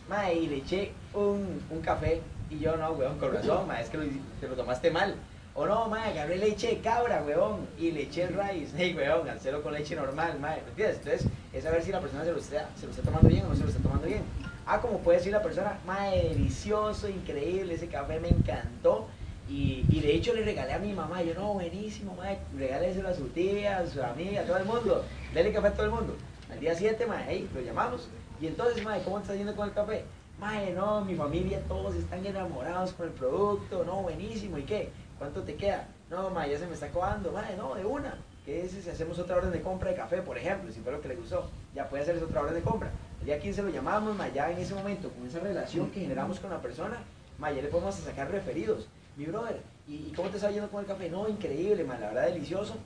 mae, 0.08 0.34
y 0.34 0.46
le 0.46 0.56
eché 0.58 0.92
un, 1.14 1.60
un 1.70 1.80
café. 1.80 2.20
Y 2.50 2.58
yo, 2.60 2.76
no, 2.76 2.92
huevón, 2.92 3.18
con 3.18 3.32
razón, 3.34 3.66
mae, 3.66 3.82
es 3.82 3.88
que 3.90 3.98
lo, 3.98 4.04
te 4.40 4.48
lo 4.48 4.54
tomaste 4.54 4.90
mal. 4.90 5.14
O 5.54 5.66
no, 5.66 5.88
mae, 5.88 6.10
agarré 6.10 6.36
leche 6.36 6.68
de 6.68 6.78
cabra, 6.80 7.22
huevón, 7.26 7.66
y 7.78 7.90
le 7.90 8.02
eché 8.02 8.24
el 8.24 8.34
rice. 8.34 8.72
Hey, 8.76 8.94
huevón, 8.96 9.28
hacerlo 9.28 9.62
con 9.62 9.72
leche 9.74 9.94
normal, 9.96 10.38
mae, 10.40 10.62
¿me 10.62 10.68
entiendes? 10.70 10.98
Entonces, 10.98 11.26
es 11.52 11.64
saber 11.64 11.82
si 11.82 11.92
la 11.92 12.00
persona 12.00 12.24
se 12.24 12.32
lo, 12.32 12.38
está, 12.38 12.68
se 12.78 12.86
lo 12.86 12.90
está 12.92 13.02
tomando 13.02 13.28
bien 13.28 13.44
o 13.44 13.48
no 13.48 13.54
se 13.56 13.62
lo 13.62 13.68
está 13.68 13.82
tomando 13.82 14.06
bien. 14.06 14.22
Ah, 14.68 14.80
como 14.80 14.98
puede 14.98 15.18
decir 15.18 15.32
la 15.32 15.42
persona, 15.42 15.78
mae, 15.86 16.30
delicioso, 16.30 17.08
increíble, 17.08 17.74
ese 17.74 17.86
café 17.86 18.18
me 18.18 18.30
encantó. 18.30 19.06
Y, 19.48 19.86
y, 19.88 20.00
de 20.00 20.12
hecho 20.12 20.34
le 20.34 20.44
regalé 20.44 20.72
a 20.72 20.80
mi 20.80 20.92
mamá, 20.92 21.22
yo 21.22 21.34
no, 21.34 21.54
buenísimo, 21.54 22.16
mae, 22.16 22.36
regáleselo 22.58 23.08
a 23.08 23.14
su 23.14 23.28
tía, 23.28 23.78
a 23.78 23.86
su 23.86 24.02
amiga, 24.02 24.40
a 24.40 24.44
todo 24.44 24.56
el 24.56 24.64
mundo, 24.64 25.04
dale 25.32 25.52
café 25.52 25.68
a 25.68 25.72
todo 25.72 25.86
el 25.86 25.92
mundo. 25.92 26.16
Al 26.50 26.58
día 26.58 26.74
7, 26.74 27.06
mae, 27.06 27.24
hey, 27.28 27.48
lo 27.54 27.60
llamamos. 27.60 28.08
Y 28.40 28.48
entonces, 28.48 28.82
mae, 28.82 29.04
¿cómo 29.04 29.20
está 29.20 29.36
yendo 29.36 29.54
con 29.54 29.68
el 29.68 29.74
café? 29.74 30.04
Mae, 30.40 30.72
no, 30.72 31.04
mi 31.04 31.14
familia, 31.14 31.60
todos 31.68 31.94
están 31.94 32.26
enamorados 32.26 32.92
con 32.94 33.06
el 33.06 33.12
producto, 33.12 33.84
no, 33.84 34.02
buenísimo, 34.02 34.58
¿y 34.58 34.64
qué? 34.64 34.90
¿Cuánto 35.16 35.42
te 35.42 35.54
queda? 35.54 35.86
No, 36.10 36.28
mae, 36.30 36.50
ya 36.50 36.58
se 36.58 36.66
me 36.66 36.74
está 36.74 36.86
acabando, 36.86 37.30
mae, 37.30 37.56
no, 37.56 37.76
de 37.76 37.84
una. 37.84 38.16
¿Qué 38.44 38.64
es 38.64 38.72
si 38.72 38.90
hacemos 38.90 39.18
otra 39.20 39.36
orden 39.36 39.52
de 39.52 39.60
compra 39.60 39.90
de 39.90 39.96
café, 39.96 40.22
por 40.22 40.36
ejemplo, 40.38 40.72
si 40.72 40.80
fue 40.80 40.90
lo 40.90 41.00
que 41.00 41.08
le 41.08 41.16
gustó? 41.16 41.50
Ya 41.72 41.88
puede 41.88 42.02
hacerse 42.02 42.24
otra 42.24 42.42
orden 42.42 42.54
de 42.54 42.62
compra. 42.62 42.90
Día 43.26 43.40
15 43.40 43.62
lo 43.64 43.70
llamamos, 43.70 44.16
mae, 44.16 44.30
ya 44.32 44.52
en 44.52 44.58
ese 44.58 44.72
momento, 44.72 45.10
con 45.10 45.26
esa 45.26 45.40
relación 45.40 45.90
que 45.90 45.98
generamos 45.98 46.38
con 46.38 46.48
la 46.48 46.62
persona, 46.62 47.02
mae, 47.38 47.56
ya 47.56 47.62
le 47.62 47.66
podemos 47.66 47.96
sacar 47.96 48.30
referidos 48.30 48.86
mi 49.16 49.24
brother, 49.24 49.60
¿y, 49.88 50.12
cómo 50.14 50.28
te 50.28 50.36
está 50.36 50.48
yendo 50.52 50.70
con 50.70 50.82
el 50.82 50.86
café? 50.86 51.10
No, 51.10 51.28
increíble, 51.28 51.82
man, 51.82 52.00
la 52.00 52.06
verdad 52.06 52.26
delicioso. 52.26 52.76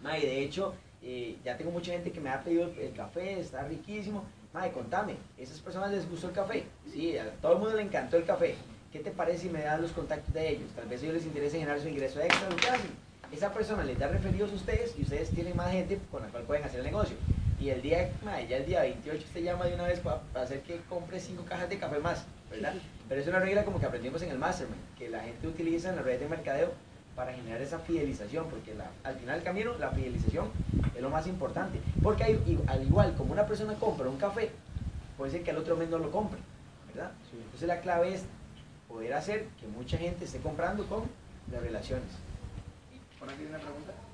Ma, 0.00 0.16
y 0.16 0.22
de 0.22 0.44
hecho, 0.44 0.72
eh, 1.02 1.36
ya 1.44 1.56
tengo 1.56 1.72
mucha 1.72 1.90
gente 1.90 2.12
que 2.12 2.20
me 2.20 2.30
ha 2.30 2.44
pedido 2.44 2.70
el, 2.78 2.92
café, 2.92 3.40
está 3.40 3.64
riquísimo. 3.64 4.22
Mae, 4.54 4.70
contame, 4.70 5.16
¿esas 5.36 5.58
personas 5.58 5.90
les 5.90 6.08
gustó 6.08 6.28
el 6.28 6.34
café? 6.34 6.64
Sí, 6.92 7.18
a 7.18 7.28
todo 7.42 7.54
el 7.54 7.58
mundo 7.58 7.74
le 7.74 7.82
encantó 7.82 8.18
el 8.18 8.24
café. 8.24 8.54
¿Qué 8.92 9.00
te 9.00 9.10
parece 9.10 9.38
si 9.38 9.48
me 9.48 9.62
das 9.62 9.80
los 9.80 9.90
contactos 9.90 10.32
de 10.32 10.48
ellos? 10.48 10.70
Tal 10.76 10.86
vez 10.86 11.02
a 11.02 11.06
ellos 11.06 11.16
les 11.16 11.26
interese 11.26 11.58
generar 11.58 11.80
su 11.80 11.88
ingreso 11.88 12.20
extra, 12.20 12.48
lo 12.48 12.54
que 12.54 12.68
hacen. 12.68 12.90
Esa 13.32 13.52
persona 13.52 13.82
les 13.82 13.98
da 13.98 14.06
referidos 14.06 14.52
a 14.52 14.54
ustedes 14.54 14.94
y 14.96 15.02
ustedes 15.02 15.30
tienen 15.30 15.56
más 15.56 15.72
gente 15.72 15.98
con 16.12 16.22
la 16.22 16.28
cual 16.28 16.44
pueden 16.44 16.62
hacer 16.62 16.78
el 16.78 16.86
negocio. 16.86 17.16
Y 17.66 17.70
el 17.70 17.82
día, 17.82 18.08
ya 18.48 18.58
el 18.58 18.64
día 18.64 18.82
28 18.82 19.24
usted 19.26 19.42
llama 19.42 19.64
de 19.64 19.74
una 19.74 19.88
vez 19.88 19.98
para, 19.98 20.20
hacer 20.40 20.60
que 20.62 20.80
compre 20.88 21.18
cinco 21.18 21.44
cajas 21.44 21.68
de 21.68 21.80
café 21.80 21.98
más, 21.98 22.24
¿verdad? 22.48 22.74
Pero 23.08 23.20
es 23.20 23.26
una 23.26 23.40
regla 23.40 23.64
como 23.64 23.80
que 23.80 23.86
aprendimos 23.86 24.22
en 24.22 24.30
el 24.30 24.38
Mastermind, 24.38 24.80
que 24.96 25.08
la 25.08 25.18
gente 25.24 25.48
utiliza 25.48 25.90
en 25.90 25.96
la 25.96 26.02
red 26.02 26.20
de 26.20 26.28
mercadeo 26.28 26.70
para 27.16 27.32
generar 27.32 27.60
esa 27.60 27.80
fidelización, 27.80 28.46
porque 28.50 28.72
al 29.02 29.16
final 29.16 29.34
del 29.34 29.42
camino 29.42 29.76
la 29.80 29.90
fidelización 29.90 30.48
es 30.94 31.02
lo 31.02 31.10
más 31.10 31.26
importante. 31.26 31.80
Porque 32.04 32.38
al 32.68 32.82
igual 32.84 33.16
como 33.16 33.32
una 33.32 33.48
persona 33.48 33.74
compra 33.74 34.08
un 34.08 34.16
café, 34.16 34.52
puede 35.18 35.32
ser 35.32 35.42
que 35.42 35.50
al 35.50 35.58
otro 35.58 35.76
mes 35.76 35.90
no 35.90 35.98
lo 35.98 36.12
compre, 36.12 36.38
¿verdad? 36.94 37.10
Entonces 37.32 37.66
la 37.66 37.80
clave 37.80 38.14
es 38.14 38.26
poder 38.86 39.12
hacer 39.12 39.48
que 39.58 39.66
mucha 39.66 39.98
gente 39.98 40.24
esté 40.24 40.38
comprando 40.38 40.86
con 40.86 41.02
las 41.50 41.60
relaciones. 41.60 42.10
¿Por 43.18 43.28
aquí 43.28 43.42
hay 43.42 43.48
una 43.48 43.58
pregunta? 43.58 44.05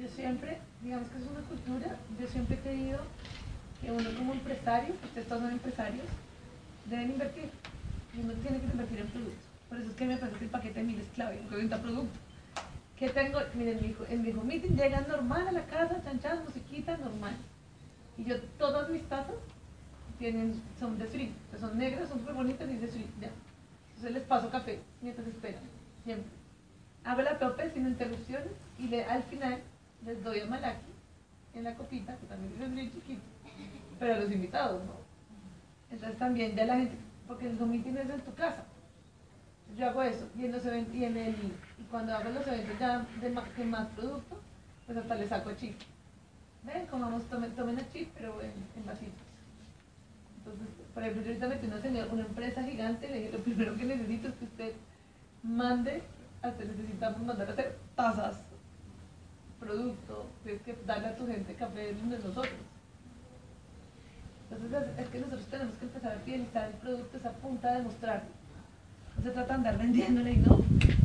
Yo 0.00 0.08
siempre, 0.08 0.58
digamos 0.82 1.08
que 1.08 1.18
es 1.18 1.24
una 1.24 1.40
cultura, 1.40 1.96
yo 2.18 2.26
siempre 2.26 2.56
he 2.56 2.60
creído 2.60 2.98
que 3.80 3.90
uno 3.90 4.08
como 4.16 4.32
empresario, 4.32 4.94
ustedes 5.04 5.28
todos 5.28 5.42
son 5.42 5.52
empresarios, 5.52 6.06
deben 6.86 7.10
invertir. 7.10 7.50
Y 8.14 8.20
uno 8.20 8.32
tiene 8.34 8.60
que 8.60 8.66
invertir 8.66 9.00
en 9.00 9.06
productos. 9.08 9.44
Por 9.68 9.78
eso 9.78 9.90
es 9.90 9.96
que 9.96 10.04
me 10.06 10.16
parece 10.16 10.44
el 10.44 10.50
paquete 10.50 10.80
de 10.80 10.86
mil 10.86 11.00
es 11.00 11.08
clave, 11.14 11.40
venta 11.50 11.80
producto. 11.80 12.18
¿Qué 12.98 13.08
tengo? 13.10 13.38
Miren, 13.54 13.80
mi 13.80 13.88
hijo, 13.88 14.04
en 14.08 14.22
mi 14.22 14.30
hijo 14.30 14.42
meeting 14.42 14.76
llegan 14.76 15.06
normal 15.08 15.48
a 15.48 15.52
la 15.52 15.64
casa, 15.66 16.02
chanchadas, 16.02 16.44
musiquita, 16.44 16.96
normal. 16.96 17.36
Y 18.18 18.24
yo, 18.24 18.40
todas 18.58 18.90
mis 18.90 19.02
tazas 19.08 19.36
tienen, 20.18 20.60
son 20.78 20.98
de 20.98 21.04
street, 21.06 21.30
son 21.58 21.78
negras, 21.78 22.08
son 22.08 22.18
súper 22.18 22.34
bonitas 22.34 22.68
y 22.68 22.76
de 22.76 22.86
street, 22.86 23.06
ya. 23.20 23.30
Entonces 23.88 24.12
les 24.12 24.22
paso 24.24 24.50
café 24.50 24.80
mientras 25.00 25.26
esperan, 25.26 25.62
siempre. 26.04 26.30
Hago 27.04 27.22
la 27.22 27.38
tope 27.38 27.70
sin 27.72 27.86
interrupciones 27.86 28.50
y 28.78 28.88
le, 28.88 29.04
al 29.04 29.22
final 29.24 29.62
les 30.04 30.22
doy 30.24 30.40
a 30.40 30.46
Malaki 30.46 30.90
en 31.54 31.64
la 31.64 31.74
copita, 31.74 32.16
que 32.16 32.26
también 32.26 32.62
es 32.62 32.68
muy 32.70 32.90
chiquito, 32.90 33.22
pero 33.98 34.14
a 34.14 34.18
los 34.18 34.30
invitados 34.30 34.82
no. 34.84 34.94
Entonces 35.90 36.18
también 36.18 36.54
ya 36.54 36.64
la 36.64 36.76
gente, 36.76 36.96
porque 37.26 37.46
el 37.48 37.58
meeting 37.60 37.96
es 37.96 38.10
en 38.10 38.20
tu 38.20 38.34
casa. 38.34 38.64
Yo 39.76 39.88
hago 39.88 40.02
eso, 40.02 40.28
y 40.36 40.44
en 40.44 40.52
los 40.52 40.64
eventos, 40.64 40.94
y 40.94 41.04
en 41.04 41.16
el, 41.16 41.34
y 41.78 41.82
cuando 41.90 42.14
hago 42.14 42.30
los 42.30 42.46
eventos 42.46 42.78
ya 42.78 43.06
de 43.20 43.30
más, 43.30 43.44
de 43.56 43.96
producto, 43.96 44.40
pues 44.86 44.98
hasta 44.98 45.14
le 45.14 45.28
saco 45.28 45.52
chip. 45.52 45.76
Ven, 46.62 46.86
comamos, 46.86 47.24
tomen, 47.24 47.52
tomen 47.52 47.78
el 47.78 47.92
chip, 47.92 48.10
pero 48.16 48.40
en, 48.42 48.52
vasitos. 48.86 49.14
Entonces, 50.38 50.68
por 50.94 51.02
ejemplo, 51.02 51.22
yo 51.22 51.28
ahorita 51.28 51.48
metí 51.48 51.66
una, 51.66 51.80
señora, 51.80 52.12
una 52.12 52.22
empresa 52.22 52.62
gigante, 52.62 53.08
le 53.08 53.18
dije, 53.18 53.32
lo 53.32 53.38
primero 53.38 53.76
que 53.76 53.84
necesito 53.84 54.28
es 54.28 54.34
que 54.34 54.44
usted 54.44 54.72
mande, 55.42 56.02
hasta 56.42 56.64
necesitamos 56.64 57.20
mandar 57.22 57.48
a 57.48 57.52
hacer 57.52 57.78
tazas 57.94 58.49
producto, 59.60 60.26
tienes 60.42 60.62
que 60.62 60.76
darle 60.86 61.08
a 61.08 61.16
tu 61.16 61.26
gente 61.26 61.54
café 61.54 61.94
de 61.94 62.18
nosotros. 62.18 62.48
Entonces 64.50 64.98
es 64.98 65.08
que 65.08 65.18
nosotros 65.18 65.46
tenemos 65.46 65.76
que 65.76 65.84
empezar 65.84 66.12
a 66.12 66.20
fidelizar 66.20 66.70
el 66.70 66.74
producto, 66.74 67.16
esa 67.16 67.32
punta 67.32 67.72
de 67.72 67.82
mostrar. 67.82 68.24
No 69.16 69.22
se 69.22 69.30
trata 69.30 69.48
de 69.48 69.54
andar 69.54 69.78
vendiéndole 69.78 70.32
y 70.32 70.36
no, 70.38 70.58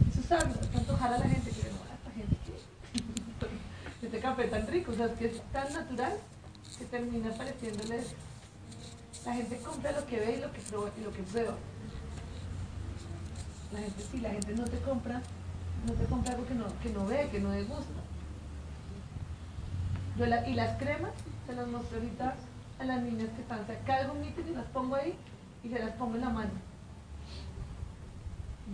es 0.09 0.17
usarlo, 0.17 0.55
es 0.59 0.75
antojar 0.75 1.13
a 1.13 1.17
la 1.19 1.27
gente 1.27 1.51
que 1.51 1.69
no, 1.69 1.75
a 1.75 1.93
esta 1.93 2.11
gente 2.11 2.35
que 2.45 4.05
este 4.05 4.19
café 4.19 4.47
tan 4.47 4.65
rico, 4.67 4.91
o 4.91 4.95
sea, 4.95 5.07
es 5.07 5.11
que 5.13 5.25
es 5.27 5.41
tan 5.51 5.71
natural 5.73 6.13
que 6.79 6.85
termina 6.85 7.31
pareciéndole 7.31 8.03
la 9.25 9.33
gente 9.33 9.57
compra 9.57 9.91
lo 9.91 10.05
que 10.05 10.19
ve 10.19 10.35
y 10.37 10.41
lo 10.41 10.51
que 10.51 10.59
prueba 10.61 10.91
y 10.97 11.03
lo 11.03 11.11
que 11.11 11.23
prueba. 11.23 11.55
La 13.73 13.79
gente, 13.79 14.03
si 14.11 14.19
la 14.19 14.29
gente 14.29 14.53
no 14.53 14.65
te 14.65 14.77
compra, 14.79 15.21
no 15.87 15.93
te 15.93 16.05
compra 16.05 16.33
algo 16.33 16.45
que 16.45 16.53
no, 16.53 16.65
que 16.79 16.89
no 16.89 17.07
ve, 17.07 17.29
que 17.31 17.39
no 17.39 17.51
y 20.17 20.53
las 20.53 20.77
cremas, 20.77 21.11
se 21.45 21.53
las 21.53 21.67
muestro 21.67 21.97
ahorita 21.97 22.35
a 22.79 22.83
las 22.85 23.01
niñas 23.01 23.29
que 23.35 23.41
están 23.41 23.65
cerca 23.65 24.01
de 24.01 24.09
un 24.11 24.23
y 24.23 24.53
las 24.53 24.65
pongo 24.67 24.95
ahí 24.95 25.13
y 25.61 25.69
se 25.69 25.79
las 25.79 25.91
pongo 25.95 26.15
en 26.15 26.21
la 26.21 26.29
mano. 26.29 26.51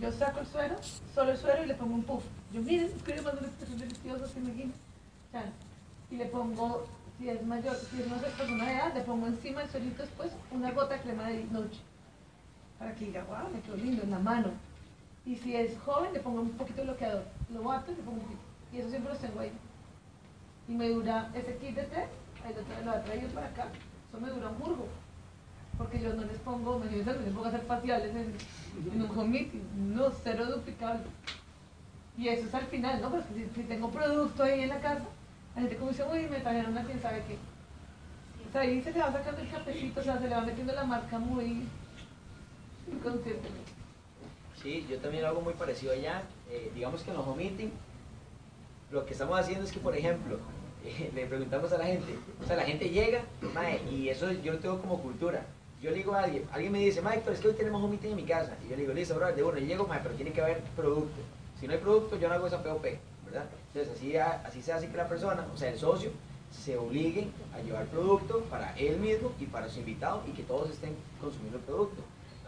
Yo 0.00 0.12
saco 0.12 0.40
el 0.40 0.46
suero, 0.46 0.76
solo 1.14 1.32
el 1.32 1.36
suero 1.36 1.64
y 1.64 1.66
le 1.66 1.74
pongo 1.74 1.94
un 1.94 2.04
puff. 2.04 2.22
Yo 2.52 2.62
miren, 2.62 2.86
es 2.86 3.02
que 3.02 3.20
más 3.22 3.34
son 3.34 3.78
deliciosos 3.78 4.30
que 4.30 4.40
me 4.40 4.70
Y 6.10 6.16
le 6.16 6.26
pongo, 6.26 6.86
si 7.18 7.28
es 7.28 7.44
mayor, 7.44 7.76
si 7.76 8.00
es 8.00 8.08
más 8.08 8.20
persona 8.20 8.64
de 8.64 8.74
edad, 8.74 8.94
le 8.94 9.00
pongo 9.00 9.26
encima 9.26 9.62
del 9.62 9.70
suerito 9.70 10.02
después 10.02 10.30
una 10.52 10.70
gota 10.70 10.94
de 10.94 11.00
crema 11.00 11.24
de 11.24 11.44
noche. 11.44 11.80
Para 12.78 12.94
que 12.94 13.06
diga, 13.06 13.24
wow, 13.24 13.52
me 13.52 13.60
quedó 13.60 13.76
lindo 13.76 14.02
en 14.02 14.10
la 14.12 14.18
mano. 14.20 14.50
Y 15.26 15.36
si 15.36 15.56
es 15.56 15.76
joven, 15.80 16.12
le 16.12 16.20
pongo 16.20 16.40
un 16.40 16.50
poquito 16.50 16.82
de 16.82 16.88
bloqueador. 16.88 17.24
Lo 17.52 17.64
bato 17.64 17.90
y 17.90 17.96
le 17.96 18.02
pongo 18.02 18.18
un 18.18 18.22
poquito. 18.22 18.42
Y 18.72 18.78
eso 18.78 18.90
siempre 18.90 19.12
lo 19.12 19.18
tengo 19.18 19.40
ahí 19.40 19.52
y 20.68 20.72
me 20.72 20.88
dura 20.88 21.30
ese 21.34 21.56
kit 21.56 21.74
de 21.74 21.82
té, 21.84 22.06
ahí 22.44 22.54
lo, 22.54 22.92
lo 22.92 22.98
he 22.98 23.00
traído 23.02 23.28
para 23.30 23.46
acá, 23.48 23.66
eso 24.08 24.20
me 24.20 24.30
dura 24.30 24.48
un 24.48 24.58
burgo, 24.58 24.86
porque 25.78 26.00
yo 26.00 26.12
no 26.14 26.22
les 26.22 26.38
pongo, 26.38 26.78
me 26.78 26.86
no 26.86 27.12
les 27.12 27.32
pongo 27.32 27.44
a 27.44 27.48
hacer 27.48 27.62
faciales 27.62 28.14
en, 28.14 29.00
un 29.00 29.18
home 29.18 29.50
no, 29.76 30.10
cero 30.22 30.46
duplicable. 30.46 31.02
Y 32.16 32.28
eso 32.28 32.46
es 32.46 32.54
al 32.54 32.66
final, 32.66 33.00
¿no? 33.00 33.10
Porque 33.10 33.48
si, 33.54 33.62
tengo 33.62 33.90
producto 33.90 34.42
ahí 34.42 34.60
en 34.60 34.68
la 34.68 34.80
casa, 34.80 35.04
la 35.54 35.62
gente 35.62 35.76
como 35.76 35.90
dice, 35.90 36.04
uy, 36.04 36.28
me 36.28 36.40
trajeron 36.40 36.72
una 36.72 36.84
quién 36.84 37.00
sabe 37.00 37.22
qué. 37.26 37.38
O 38.48 38.52
sea, 38.52 38.60
ahí 38.60 38.82
se 38.82 38.92
le 38.92 39.00
va 39.00 39.12
sacando 39.12 39.40
el 39.40 39.50
cafecito, 39.50 40.00
o 40.00 40.02
sea, 40.04 40.18
se 40.18 40.28
le 40.28 40.34
va 40.34 40.42
metiendo 40.42 40.74
la 40.74 40.84
marca 40.84 41.18
muy 41.18 41.66
inconscientemente. 42.86 43.72
Sí, 44.62 44.86
yo 44.88 44.98
también 44.98 45.24
hago 45.24 45.40
muy 45.40 45.54
parecido 45.54 45.92
allá. 45.92 46.22
Eh, 46.50 46.70
digamos 46.74 47.02
que 47.02 47.10
en 47.10 47.16
los 47.16 47.26
home 47.26 47.50
lo 48.92 49.06
que 49.06 49.14
estamos 49.14 49.38
haciendo 49.38 49.64
es 49.64 49.72
que, 49.72 49.80
por 49.80 49.96
ejemplo, 49.96 50.38
le 51.14 51.26
preguntamos 51.26 51.72
a 51.72 51.78
la 51.78 51.86
gente, 51.86 52.14
o 52.42 52.46
sea, 52.46 52.56
la 52.56 52.64
gente 52.64 52.90
llega, 52.90 53.22
y 53.90 54.08
eso 54.08 54.30
yo 54.30 54.52
lo 54.52 54.58
tengo 54.58 54.80
como 54.80 55.00
cultura. 55.00 55.46
Yo 55.80 55.90
le 55.90 55.96
digo 55.96 56.14
a 56.14 56.22
alguien, 56.22 56.44
alguien 56.52 56.70
me 56.70 56.78
dice, 56.78 57.02
Mike, 57.02 57.22
es 57.32 57.40
que 57.40 57.48
hoy 57.48 57.54
tenemos 57.54 57.82
un 57.82 57.90
meeting 57.90 58.10
en 58.10 58.16
mi 58.16 58.24
casa. 58.24 58.56
Y 58.64 58.68
yo 58.68 58.76
le 58.76 58.82
digo, 58.82 58.94
listo, 58.94 59.16
bro, 59.16 59.32
de 59.32 59.42
bueno, 59.42 59.58
yo 59.58 59.66
llego, 59.66 59.88
pero 59.88 60.14
tiene 60.14 60.32
que 60.32 60.40
haber 60.40 60.60
producto. 60.76 61.20
Si 61.58 61.66
no 61.66 61.72
hay 61.72 61.80
producto, 61.80 62.16
yo 62.18 62.28
no 62.28 62.34
hago 62.34 62.46
esa 62.46 62.62
POP, 62.62 62.84
¿verdad? 63.24 63.46
Entonces, 63.74 63.96
así, 63.96 64.16
así 64.16 64.62
se 64.62 64.72
hace 64.72 64.88
que 64.88 64.96
la 64.96 65.08
persona, 65.08 65.44
o 65.52 65.56
sea, 65.56 65.70
el 65.70 65.78
socio, 65.78 66.10
se 66.52 66.76
obligue 66.76 67.28
a 67.54 67.60
llevar 67.62 67.86
producto 67.86 68.40
para 68.50 68.76
él 68.76 68.98
mismo 68.98 69.32
y 69.40 69.46
para 69.46 69.68
su 69.68 69.80
invitado 69.80 70.22
y 70.28 70.32
que 70.32 70.42
todos 70.42 70.70
estén 70.70 70.94
consumiendo 71.20 71.58
el 71.58 71.64
producto. 71.64 72.02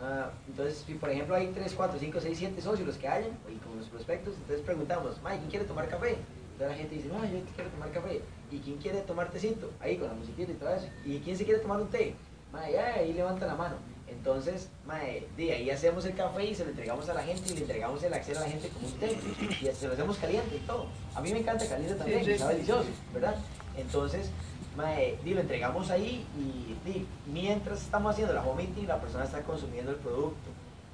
Ah, 0.05 0.31
entonces, 0.47 0.85
si 0.87 0.95
por 0.95 1.09
ejemplo 1.09 1.35
hay 1.35 1.47
3, 1.49 1.73
4, 1.75 1.99
5, 1.99 2.19
6, 2.21 2.39
7 2.39 2.61
socios 2.61 2.87
los 2.87 2.99
que 2.99 3.09
hayan, 3.09 3.31
y 3.49 3.57
con 3.57 3.79
los 3.79 3.89
prospectos, 3.89 4.35
entonces 4.35 4.61
preguntamos, 4.65 5.17
Mike, 5.25 5.39
¿quién 5.39 5.51
quiere 5.51 5.65
tomar 5.65 5.89
café? 5.89 6.17
Entonces 6.53 6.69
la 6.69 6.75
gente 6.75 6.95
dice, 6.95 7.09
no, 7.09 7.25
yo 7.25 7.41
quiero 7.55 7.71
tomar 7.71 7.91
café. 7.91 8.21
¿Y 8.51 8.59
quién 8.59 8.77
quiere 8.77 9.01
tomar 9.01 9.31
tecito? 9.31 9.71
Ahí 9.81 9.97
con 9.97 10.09
la 10.09 10.15
musiquita 10.15 10.53
y 10.53 10.55
todo 10.55 10.75
eso. 10.75 10.87
¿Y 11.05 11.19
quién 11.21 11.37
se 11.37 11.45
quiere 11.45 11.61
tomar 11.61 11.81
un 11.81 11.89
té? 11.89 12.15
ahí 12.53 13.13
levanta 13.13 13.47
la 13.47 13.55
mano. 13.55 13.77
Entonces, 14.07 14.69
mae, 14.87 15.27
de 15.37 15.53
ahí 15.53 15.71
hacemos 15.71 16.05
el 16.05 16.15
café 16.15 16.45
y 16.45 16.55
se 16.55 16.65
lo 16.65 16.71
entregamos 16.71 17.09
a 17.09 17.15
la 17.15 17.23
gente 17.23 17.51
y 17.51 17.55
le 17.55 17.63
entregamos 17.63 18.03
el 18.03 18.15
acceso 18.15 18.41
a 18.41 18.45
la 18.45 18.51
gente 18.51 18.69
como 18.69 18.87
un 18.87 18.93
té. 18.95 19.17
Y 19.61 19.75
se 19.75 19.89
lo 19.89 19.95
hacemos 19.95 20.19
caliente 20.19 20.57
y 20.57 20.61
todo. 20.61 20.87
A 21.15 21.21
mí 21.21 21.33
me 21.33 21.41
encanta 21.41 21.67
caliente 21.67 21.95
también, 21.97 22.21
Sí, 22.21 22.27
sí, 22.27 22.33
está 22.33 22.49
sí, 22.49 22.53
delicioso, 22.53 22.89
¿verdad? 23.13 23.37
Entonces, 23.77 24.31
mae, 24.77 25.19
lo 25.25 25.41
entregamos 25.41 25.91
ahí 25.91 26.27
y 26.37 26.89
di, 26.89 27.07
mientras 27.27 27.83
estamos 27.83 28.13
haciendo 28.13 28.35
la 28.35 28.43
home 28.43 28.65
meeting, 28.65 28.87
la 28.87 29.01
persona 29.01 29.25
está 29.25 29.43
consumiendo 29.43 29.93
el 29.93 29.99
producto. 29.99 30.51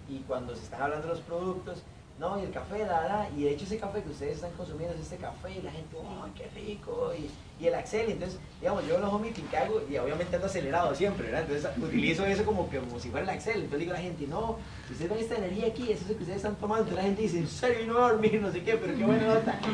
Y 0.08 0.20
cuando 0.20 0.54
se 0.54 0.64
están 0.64 0.82
hablando 0.82 1.06
de 1.06 1.14
los 1.14 1.22
productos, 1.22 1.82
no, 2.20 2.38
y 2.38 2.42
el 2.42 2.50
café, 2.50 2.80
la, 2.80 3.08
la, 3.08 3.30
y 3.34 3.44
de 3.44 3.52
hecho 3.52 3.64
ese 3.64 3.78
café 3.78 4.02
que 4.02 4.10
ustedes 4.10 4.34
están 4.36 4.50
consumiendo 4.52 4.94
es 4.94 5.00
este 5.00 5.16
café, 5.16 5.50
y 5.58 5.62
la 5.62 5.70
gente, 5.70 5.96
oh, 5.96 6.26
qué 6.36 6.50
rico, 6.54 7.12
y, 7.18 7.30
y 7.64 7.66
el 7.66 7.74
Axel, 7.74 8.10
entonces, 8.10 8.38
digamos, 8.60 8.86
yo 8.86 8.98
los 8.98 9.20
meeting 9.22 9.44
que 9.44 9.56
hago, 9.56 9.80
y 9.90 9.96
obviamente 9.96 10.36
ando 10.36 10.46
acelerado 10.46 10.94
siempre, 10.94 11.30
¿verdad? 11.30 11.46
Entonces 11.48 11.70
utilizo 11.82 12.26
eso 12.26 12.44
como, 12.44 12.68
que, 12.68 12.78
como 12.78 13.00
si 13.00 13.08
fuera 13.08 13.24
el 13.24 13.30
Axel, 13.30 13.62
entonces 13.62 13.78
digo 13.80 13.92
a 13.92 13.94
la 13.94 14.02
gente, 14.02 14.26
no, 14.26 14.58
si 14.86 14.92
ustedes 14.92 15.10
ven 15.10 15.18
esta 15.18 15.36
energía 15.36 15.66
aquí, 15.68 15.84
eso 15.84 16.02
es 16.02 16.10
lo 16.10 16.16
que 16.16 16.22
ustedes 16.22 16.36
están 16.36 16.56
tomando, 16.56 16.82
entonces 16.82 16.96
la 17.02 17.08
gente 17.08 17.22
dice, 17.22 17.38
en 17.38 17.48
serio, 17.48 17.84
y 17.84 17.86
no 17.86 17.94
voy 17.94 18.02
a 18.02 18.08
dormir, 18.08 18.42
no 18.42 18.52
sé 18.52 18.62
qué, 18.64 18.76
pero 18.76 18.94
qué 18.94 19.04
buena 19.04 19.26
nota. 19.26 19.58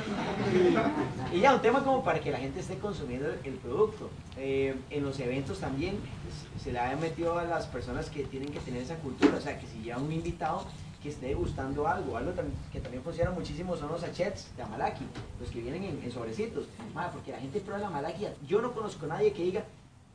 Y, 1.32 1.40
ya, 1.40 1.54
un 1.54 1.60
tema 1.60 1.82
como 1.82 2.04
para 2.04 2.20
que 2.20 2.30
la 2.30 2.38
gente 2.38 2.60
esté 2.60 2.78
consumiendo 2.78 3.26
el, 3.28 3.38
el 3.42 3.54
producto. 3.54 4.08
Eh, 4.38 4.76
en 4.90 5.02
los 5.02 5.18
eventos 5.18 5.58
también 5.58 5.96
pues, 6.22 6.62
se 6.62 6.70
le 6.70 6.78
ha 6.78 6.94
metido 6.94 7.38
a 7.38 7.44
las 7.44 7.66
personas 7.66 8.08
que 8.08 8.22
tienen 8.24 8.50
que 8.50 8.60
tener 8.60 8.82
esa 8.82 8.94
cultura, 8.96 9.36
o 9.36 9.40
sea, 9.40 9.58
que 9.58 9.66
si 9.66 9.82
llevan 9.82 10.04
un 10.04 10.12
invitado, 10.12 10.66
que 11.02 11.08
esté 11.10 11.34
gustando 11.34 11.86
algo. 11.86 12.16
Algo 12.16 12.32
que 12.72 12.80
también 12.80 13.02
funciona 13.02 13.30
muchísimo 13.30 13.76
son 13.76 13.88
los 13.90 14.00
sachets 14.00 14.54
de 14.56 14.62
amalaki, 14.62 15.04
los 15.40 15.50
que 15.50 15.60
vienen 15.60 15.84
en, 16.02 16.12
sobrecitos. 16.12 16.66
Madre, 16.94 17.10
porque 17.14 17.32
la 17.32 17.38
gente 17.38 17.60
prueba 17.60 17.78
el 17.78 17.84
amalaki. 17.86 18.26
Yo 18.46 18.60
no 18.60 18.72
conozco 18.72 19.06
a 19.06 19.08
nadie 19.10 19.32
que 19.32 19.42
diga 19.44 19.64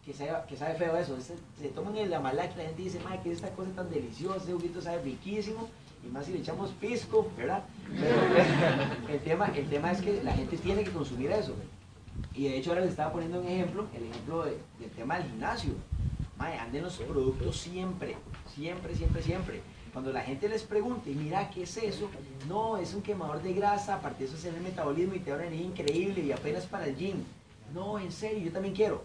que 0.06 0.14
sabe, 0.14 0.32
que 0.48 0.58
sabe 0.58 0.76
feo 0.76 0.98
eso. 0.98 1.18
Se, 1.60 1.68
toman 1.70 1.96
el 1.98 2.14
amalaki, 2.14 2.58
la 2.58 2.64
gente 2.66 2.82
dice, 2.84 3.00
madre, 3.02 3.20
que 3.24 3.30
es 3.32 3.36
esta 3.38 3.50
cosa 3.52 3.70
tan 3.72 3.90
deliciosa, 3.90 4.38
ese 4.44 4.54
juguito 4.54 4.82
sabe 4.82 5.02
riquísimo. 5.04 5.70
Y 6.04 6.08
más 6.08 6.26
si 6.26 6.34
le 6.34 6.40
echamos 6.40 6.72
pisco, 6.72 7.30
¿verdad? 7.38 7.64
Pero 7.88 8.16
el 9.14 9.20
tema, 9.20 9.48
el 9.56 9.70
tema 9.70 9.92
es 9.92 10.02
que 10.02 10.24
la 10.24 10.34
gente 10.34 10.58
tiene 10.58 10.84
que 10.84 10.90
consumir 10.92 11.32
eso. 11.32 11.54
Y 12.34 12.46
de 12.46 12.58
hecho 12.58 12.72
ahora 12.72 12.82
les 12.82 12.92
estaba 12.92 13.12
poniendo 13.12 13.40
un 13.40 13.48
ejemplo, 13.48 13.86
el 13.96 14.06
ejemplo 14.06 14.44
de- 14.46 14.58
del 14.80 14.90
tema 14.96 15.18
del 15.20 15.28
gimnasio. 15.28 15.74
Mae, 16.38 16.58
anden 16.58 16.82
los 16.84 16.98
productos 16.98 17.56
siempre, 17.58 18.16
siempre, 18.56 18.96
siempre, 18.96 19.22
siempre. 19.22 19.62
Cuando 19.94 20.14
la 20.14 20.22
gente 20.22 20.48
les 20.48 20.64
pregunte, 20.64 21.12
mira, 21.12 21.50
¿qué 21.50 21.64
es 21.64 21.78
eso? 21.78 22.10
No, 22.48 22.78
es 22.78 22.94
un 22.94 23.02
quemador 23.02 23.42
de 23.42 23.54
grasa, 23.54 23.96
aparte 23.96 24.20
de 24.20 24.30
eso 24.30 24.38
es 24.38 24.46
el 24.46 24.62
metabolismo 24.62 25.16
y 25.16 25.20
te 25.20 25.32
da 25.32 25.38
una 25.38 25.48
energía 25.48 25.68
increíble 25.68 26.22
y 26.22 26.32
apenas 26.32 26.66
para 26.66 26.86
el 26.86 26.96
gym. 26.96 27.18
No, 27.74 28.00
en 28.00 28.12
serio, 28.12 28.40
yo 28.40 28.52
también 28.52 28.74
quiero. 28.74 29.04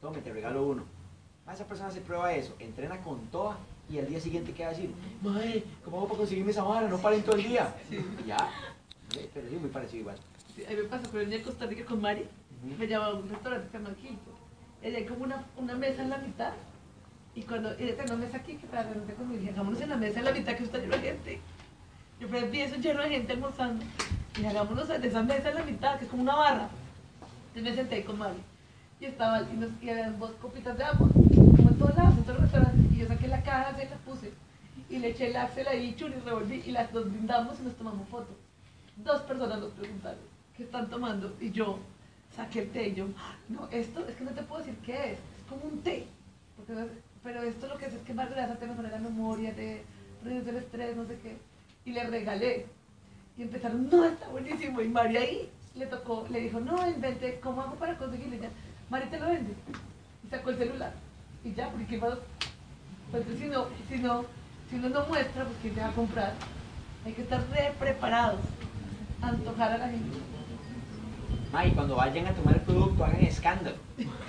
Tome, 0.00 0.18
te 0.20 0.32
regalo 0.32 0.64
uno. 0.64 0.84
Ah, 1.46 1.54
esa 1.54 1.66
persona 1.66 1.90
se 1.90 2.00
prueba 2.00 2.32
eso, 2.32 2.54
entrena 2.60 3.00
con 3.02 3.26
toda 3.26 3.56
y 3.90 3.98
al 3.98 4.06
día 4.06 4.20
siguiente 4.20 4.52
queda 4.52 4.70
decir, 4.70 4.94
mae, 5.20 5.64
¿cómo 5.84 5.96
hago 5.96 6.06
para 6.06 6.18
conseguirme 6.18 6.52
esa 6.52 6.62
vara? 6.62 6.88
No 6.88 6.98
paren 6.98 7.22
todo 7.22 7.34
el 7.34 7.42
día. 7.42 7.74
Y 7.90 8.28
ya, 8.28 8.36
pero 9.34 9.48
sí, 9.48 9.56
muy 9.56 9.70
parecido 9.70 10.00
igual. 10.02 10.16
Sí, 10.54 10.64
a 10.64 10.70
mí 10.70 10.76
me 10.76 10.82
pasó 10.84 11.02
cuando 11.10 11.18
venía 11.18 11.40
a 11.40 11.42
Costa 11.42 11.66
Rica 11.66 11.84
con 11.84 12.00
Mari, 12.00 12.24
me 12.78 12.86
llamaba 12.86 13.12
a 13.12 13.16
un 13.16 13.28
restaurante 13.28 13.66
que 13.66 13.72
se 13.72 13.78
llama. 13.82 13.96
Ella 14.82 14.98
hay 14.98 15.06
como 15.06 15.24
una, 15.24 15.44
una 15.56 15.74
mesa 15.74 16.02
en 16.02 16.10
la 16.10 16.18
mitad, 16.18 16.52
y 17.34 17.42
cuando 17.42 17.70
ella 17.72 17.96
tenía 17.96 18.14
una 18.14 18.24
mesa 18.26 18.38
aquí, 18.38 18.54
que 18.56 18.66
para 18.66 18.84
reunirse 18.84 19.14
conmigo, 19.14 19.40
dije, 19.40 19.52
hagámonos 19.52 19.80
en 19.80 19.88
la 19.88 19.96
mesa 19.96 20.18
en 20.18 20.24
la 20.24 20.32
mitad 20.32 20.56
que 20.56 20.64
está 20.64 20.78
lleno 20.78 20.96
de 20.96 21.02
gente. 21.02 21.40
Yo 22.18 22.28
vi 22.28 22.60
eso 22.60 22.76
lleno 22.76 23.02
de 23.02 23.08
gente 23.08 23.32
almorzando, 23.32 23.84
y 24.40 24.44
hagámonos 24.44 24.88
de 24.88 25.08
esa 25.08 25.22
mesa 25.22 25.50
en 25.50 25.54
la 25.54 25.62
mitad, 25.64 25.98
que 25.98 26.04
es 26.04 26.10
como 26.10 26.22
una 26.22 26.34
barra. 26.34 26.68
Entonces 27.48 27.62
me 27.62 27.74
senté 27.74 27.94
ahí 27.96 28.02
con 28.02 28.18
Mari, 28.18 28.38
y 29.00 29.04
estaba, 29.06 29.42
y, 29.42 29.56
nos, 29.56 29.70
y 29.80 29.90
había 29.90 30.10
dos 30.10 30.32
copitas 30.32 30.76
de 30.76 30.84
agua, 30.84 31.08
como 31.08 31.68
en 31.70 31.78
todos 31.78 31.96
lados, 31.96 32.18
en 32.18 32.24
todos 32.24 32.40
los 32.40 32.50
restaurantes, 32.50 32.92
y 32.92 32.98
yo 32.98 33.08
saqué 33.08 33.28
la 33.28 33.42
caja, 33.42 33.76
se 33.76 33.88
la 33.88 33.96
puse, 33.96 34.32
y 34.88 34.98
le 34.98 35.08
eché 35.08 35.28
el 35.28 35.36
axel 35.36 35.68
ahí, 35.68 35.94
churri, 35.96 36.14
revolví, 36.24 36.62
y 36.66 36.72
las 36.72 36.92
dos 36.92 37.10
brindamos 37.10 37.58
y 37.60 37.62
nos 37.62 37.76
tomamos 37.76 38.08
fotos. 38.08 38.36
Dos 38.96 39.22
personas 39.22 39.60
nos 39.60 39.70
preguntaron, 39.72 40.18
¿qué 40.56 40.64
están 40.64 40.90
tomando? 40.90 41.34
Y 41.40 41.50
yo 41.52 41.78
saqué 42.36 42.60
el 42.60 42.70
té 42.70 42.88
y 42.88 42.94
yo, 42.94 43.06
no, 43.48 43.68
esto 43.70 44.06
es 44.06 44.16
que 44.16 44.24
no 44.24 44.30
te 44.32 44.42
puedo 44.42 44.62
decir 44.62 44.78
qué 44.84 45.12
es, 45.12 45.18
es 45.18 45.44
como 45.48 45.64
un 45.64 45.80
té. 45.82 46.06
Porque 46.56 46.72
no 46.72 46.80
pero 47.22 47.42
esto 47.42 47.66
lo 47.66 47.76
que 47.76 47.86
hace 47.86 47.96
es 47.96 48.02
que 48.02 48.14
más 48.14 48.30
grasa 48.30 48.56
te 48.56 48.66
mejora 48.66 48.90
la 48.90 48.98
memoria, 48.98 49.54
te 49.54 49.82
reduce 50.24 50.50
el 50.50 50.56
estrés, 50.56 50.96
no 50.96 51.06
sé 51.06 51.18
qué. 51.22 51.36
Y 51.84 51.92
le 51.92 52.04
regalé. 52.04 52.66
Y 53.36 53.42
empezaron, 53.42 53.88
no, 53.88 54.04
está 54.04 54.28
buenísimo. 54.28 54.80
Y 54.80 54.88
María 54.88 55.20
ahí 55.20 55.50
le 55.74 55.86
tocó, 55.86 56.26
le 56.30 56.40
dijo, 56.40 56.60
no, 56.60 56.88
inventé, 56.88 57.40
¿cómo 57.40 57.62
hago 57.62 57.74
para 57.74 57.96
conseguirlo? 57.96 58.36
Y 58.36 58.40
María 58.88 59.10
te 59.10 59.18
lo 59.18 59.28
vende. 59.28 59.54
Y 60.24 60.28
sacó 60.28 60.50
el 60.50 60.58
celular. 60.58 60.92
Y 61.44 61.54
ya, 61.54 61.70
porque 61.70 61.98
más, 61.98 62.18
pues 63.10 63.24
si 63.38 63.46
no, 63.46 63.66
si 63.88 63.98
no, 63.98 64.24
si 64.68 64.76
uno 64.76 64.88
no 64.88 65.06
muestra, 65.06 65.44
pues 65.44 65.56
quién 65.62 65.74
te 65.74 65.80
va 65.80 65.88
a 65.88 65.92
comprar. 65.92 66.34
Hay 67.04 67.12
que 67.12 67.22
estar 67.22 67.40
re 67.50 67.72
preparados 67.78 68.40
a 69.22 69.28
antojar 69.28 69.72
a 69.72 69.78
la 69.78 69.88
gente. 69.88 70.18
Cuando 71.74 71.96
vayan 71.96 72.26
a 72.28 72.34
tomar 72.34 72.54
el 72.54 72.60
producto, 72.60 73.04
hagan 73.04 73.22
escándalo. 73.22 73.76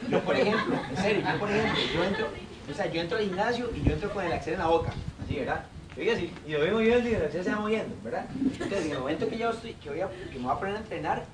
Yo, 0.09 0.23
por 0.23 0.35
ejemplo, 0.35 0.75
en 0.89 0.97
serio, 0.97 1.23
yo, 1.31 1.39
por 1.39 1.51
ejemplo, 1.51 1.81
yo 1.93 2.03
entro, 2.03 2.27
o 2.71 2.73
sea, 2.73 2.91
yo 2.91 3.01
entro 3.01 3.17
al 3.17 3.25
gimnasio 3.25 3.69
y 3.75 3.83
yo 3.83 3.93
entro 3.93 4.11
con 4.13 4.25
el 4.25 4.31
axel 4.31 4.53
en 4.53 4.59
la 4.59 4.67
boca, 4.67 4.93
así, 5.23 5.35
¿verdad? 5.35 5.65
Yo 5.95 6.01
digo 6.01 6.13
así, 6.13 6.33
y 6.47 6.51
lo 6.51 6.59
vengo 6.61 6.77
moviendo 6.77 7.09
y 7.09 7.13
el 7.13 7.25
axel 7.25 7.43
se 7.43 7.51
va 7.51 7.59
moviendo, 7.59 7.95
¿verdad? 8.03 8.25
Entonces, 8.39 8.85
en 8.85 8.91
el 8.91 8.99
momento 8.99 9.27
que 9.27 9.37
yo 9.37 9.49
estoy, 9.49 9.73
que, 9.73 9.89
voy 9.89 10.01
a, 10.01 10.09
que 10.09 10.37
me 10.37 10.45
voy 10.45 10.51
a 10.51 10.59
poner 10.59 10.75
a 10.75 10.79
entrenar, 10.79 11.25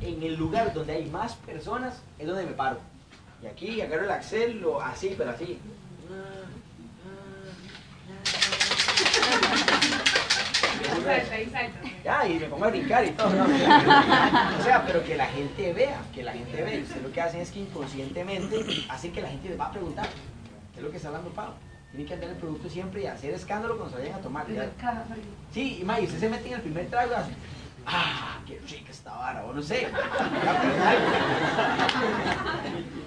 en 0.00 0.22
el 0.22 0.36
lugar 0.36 0.72
donde 0.74 0.92
hay 0.94 1.06
más 1.06 1.34
personas, 1.34 2.02
es 2.18 2.26
donde 2.26 2.44
me 2.44 2.52
paro. 2.52 2.78
Y 3.42 3.46
aquí 3.46 3.80
agarro 3.80 4.04
el 4.04 4.10
axel, 4.10 4.60
lo, 4.60 4.80
así, 4.80 5.14
pero 5.16 5.30
así. 5.30 5.58
Ya, 12.04 12.26
y 12.26 12.38
me 12.38 12.46
pongo 12.46 12.64
a 12.64 12.68
brincar 12.68 13.04
y 13.04 13.10
todo, 13.10 13.30
¿no? 13.30 13.44
O 13.44 14.62
sea, 14.62 14.84
pero 14.86 15.04
que 15.04 15.16
la 15.16 15.26
gente 15.26 15.72
vea, 15.72 16.00
que 16.14 16.22
la 16.22 16.32
gente 16.32 16.62
vea. 16.62 16.80
Ustedes 16.80 17.02
lo 17.02 17.12
que 17.12 17.20
hacen 17.20 17.40
es 17.40 17.50
que 17.50 17.60
inconscientemente 17.60 18.64
hacen 18.88 19.12
que 19.12 19.22
la 19.22 19.28
gente 19.28 19.48
les 19.48 19.60
va 19.60 19.66
a 19.66 19.72
preguntar. 19.72 20.08
¿Qué 20.72 20.80
es 20.80 20.84
lo 20.84 20.90
que 20.90 20.96
está 20.96 21.08
hablando 21.08 21.30
Pau? 21.30 21.52
Tienen 21.90 22.08
que 22.08 22.14
andar 22.14 22.30
el 22.30 22.36
producto 22.36 22.68
siempre 22.68 23.02
y 23.02 23.06
hacer 23.06 23.34
escándalo 23.34 23.76
cuando 23.76 23.96
se 23.96 24.02
vayan 24.02 24.18
a 24.18 24.22
tomar. 24.22 24.50
¿ya? 24.50 24.70
Sí, 25.52 25.78
y 25.80 25.84
ma, 25.84 26.00
y 26.00 26.04
usted 26.04 26.20
se 26.20 26.28
mete 26.30 26.48
en 26.48 26.54
el 26.54 26.62
primer 26.62 26.88
trago 26.88 27.12
y 27.12 27.14
hace, 27.14 27.32
¡ah, 27.86 28.40
qué 28.46 28.58
rica 28.60 28.90
esta 28.90 29.12
vara! 29.12 29.44
O 29.44 29.52
no 29.52 29.62
sé. 29.62 29.88
Pero. 29.92 30.02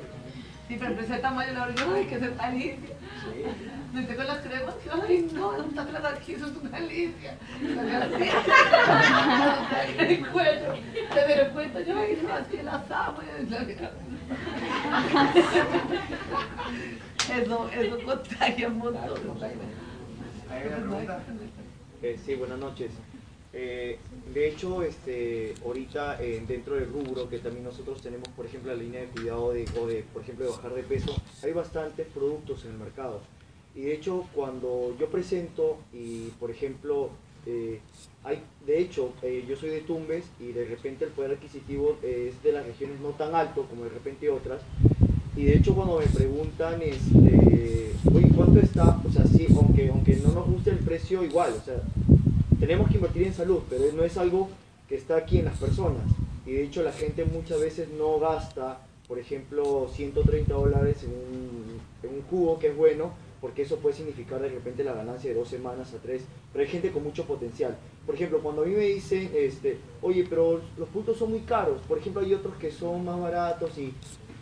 Sí, 0.67 0.77
pero 0.79 0.91
empecé 0.91 1.17
tamaño 1.19 1.53
la 1.53 1.63
hora, 1.63 1.73
ay, 1.95 2.05
que 2.05 2.15
es 2.15 2.21
delicia. 2.21 2.95
Sí. 3.21 3.43
Me 3.93 4.01
tengo 4.01 4.23
las 4.23 4.39
cremas, 4.39 4.73
y, 4.83 4.89
ay, 4.89 5.29
no, 5.31 5.55
no 5.57 5.63
está 5.63 5.83
las 5.83 6.05
aquí, 6.05 6.33
eso 6.33 6.47
es 6.47 6.55
una 6.55 6.79
delicia. 6.79 7.37
En 7.61 7.79
el 10.09 10.27
cuello, 10.27 10.73
se 11.13 11.27
me 11.27 11.35
lo 11.35 11.51
cuento 11.53 11.81
yo, 11.81 11.99
ay, 11.99 12.19
no, 12.23 12.33
así 12.33 12.57
las 12.63 12.89
amo. 12.89 13.19
Eso, 17.25 17.69
eso 17.69 17.97
contagia 18.05 18.67
un 18.67 18.77
montón. 18.77 19.19
Eh, 22.01 22.19
sí, 22.23 22.35
buenas 22.35 22.59
noches. 22.59 22.91
Eh, 23.51 23.97
de 24.33 24.49
hecho, 24.49 24.83
este, 24.83 25.55
ahorita 25.63 26.21
eh, 26.21 26.43
dentro 26.47 26.75
del 26.75 26.91
rubro 26.91 27.29
que 27.29 27.39
también 27.39 27.63
nosotros 27.63 28.01
tenemos, 28.01 28.27
por 28.29 28.45
ejemplo, 28.45 28.73
la 28.73 28.77
línea 28.77 29.01
de 29.01 29.07
cuidado 29.07 29.53
de, 29.53 29.65
o 29.79 29.87
de, 29.87 30.03
por 30.13 30.21
ejemplo, 30.21 30.45
de 30.45 30.51
bajar 30.51 30.73
de 30.73 30.83
peso, 30.83 31.15
hay 31.41 31.53
bastantes 31.53 32.05
productos 32.07 32.65
en 32.65 32.71
el 32.71 32.77
mercado. 32.77 33.21
Y 33.73 33.81
de 33.81 33.93
hecho, 33.93 34.27
cuando 34.33 34.95
yo 34.99 35.07
presento 35.09 35.77
y, 35.93 36.27
por 36.39 36.51
ejemplo, 36.51 37.09
eh, 37.45 37.79
hay, 38.23 38.41
de 38.65 38.79
hecho, 38.79 39.13
eh, 39.21 39.45
yo 39.47 39.55
soy 39.55 39.69
de 39.69 39.81
Tumbes 39.81 40.25
y 40.39 40.51
de 40.51 40.65
repente 40.65 41.05
el 41.05 41.11
poder 41.11 41.31
adquisitivo 41.31 41.97
es 42.01 42.41
de 42.41 42.51
las 42.51 42.65
regiones 42.65 42.99
no 42.99 43.09
tan 43.09 43.35
alto 43.35 43.65
como 43.69 43.83
de 43.83 43.89
repente 43.89 44.29
otras. 44.29 44.61
Y 45.35 45.43
de 45.43 45.57
hecho 45.57 45.75
cuando 45.75 45.99
me 45.99 46.05
preguntan, 46.05 46.81
este, 46.81 47.91
oye, 48.13 48.29
¿cuánto 48.35 48.59
está? 48.59 49.01
O 49.07 49.11
sea, 49.11 49.25
sí, 49.25 49.47
aunque, 49.55 49.89
aunque 49.89 50.15
no 50.17 50.31
nos 50.31 50.47
guste 50.47 50.69
el 50.69 50.79
precio 50.79 51.23
igual, 51.23 51.53
o 51.61 51.65
sea, 51.65 51.81
tenemos 52.59 52.89
que 52.89 52.95
invertir 52.95 53.23
en 53.23 53.33
salud, 53.33 53.59
pero 53.69 53.83
no 53.93 54.03
es 54.03 54.17
algo 54.17 54.49
que 54.87 54.95
está 54.95 55.17
aquí 55.17 55.39
en 55.39 55.45
las 55.45 55.57
personas. 55.57 56.03
Y 56.45 56.53
de 56.53 56.63
hecho 56.63 56.83
la 56.83 56.93
gente 56.93 57.25
muchas 57.25 57.59
veces 57.59 57.89
no 57.97 58.19
gasta, 58.19 58.79
por 59.07 59.19
ejemplo, 59.19 59.89
130 59.93 60.53
dólares 60.53 61.03
en 61.03 61.09
un, 61.09 61.79
en 62.03 62.17
un 62.17 62.21
jugo 62.29 62.57
que 62.57 62.67
es 62.67 62.77
bueno, 62.77 63.11
porque 63.41 63.63
eso 63.63 63.77
puede 63.77 63.95
significar 63.95 64.41
de 64.41 64.49
repente 64.49 64.83
la 64.83 64.93
ganancia 64.93 65.29
de 65.29 65.35
dos 65.35 65.49
semanas 65.49 65.93
a 65.93 65.97
tres. 65.97 66.21
Pero 66.53 66.63
hay 66.63 66.71
gente 66.71 66.91
con 66.91 67.03
mucho 67.03 67.25
potencial. 67.25 67.75
Por 68.05 68.15
ejemplo, 68.15 68.39
cuando 68.39 68.61
a 68.61 68.65
mí 68.65 68.73
me 68.73 68.85
dicen, 68.85 69.29
este, 69.35 69.77
oye, 70.01 70.25
pero 70.29 70.61
los 70.77 70.87
puntos 70.89 71.17
son 71.17 71.31
muy 71.31 71.41
caros. 71.41 71.81
Por 71.87 71.97
ejemplo, 71.97 72.21
hay 72.21 72.33
otros 72.33 72.55
que 72.55 72.71
son 72.71 73.03
más 73.03 73.19
baratos 73.19 73.77
y 73.77 73.93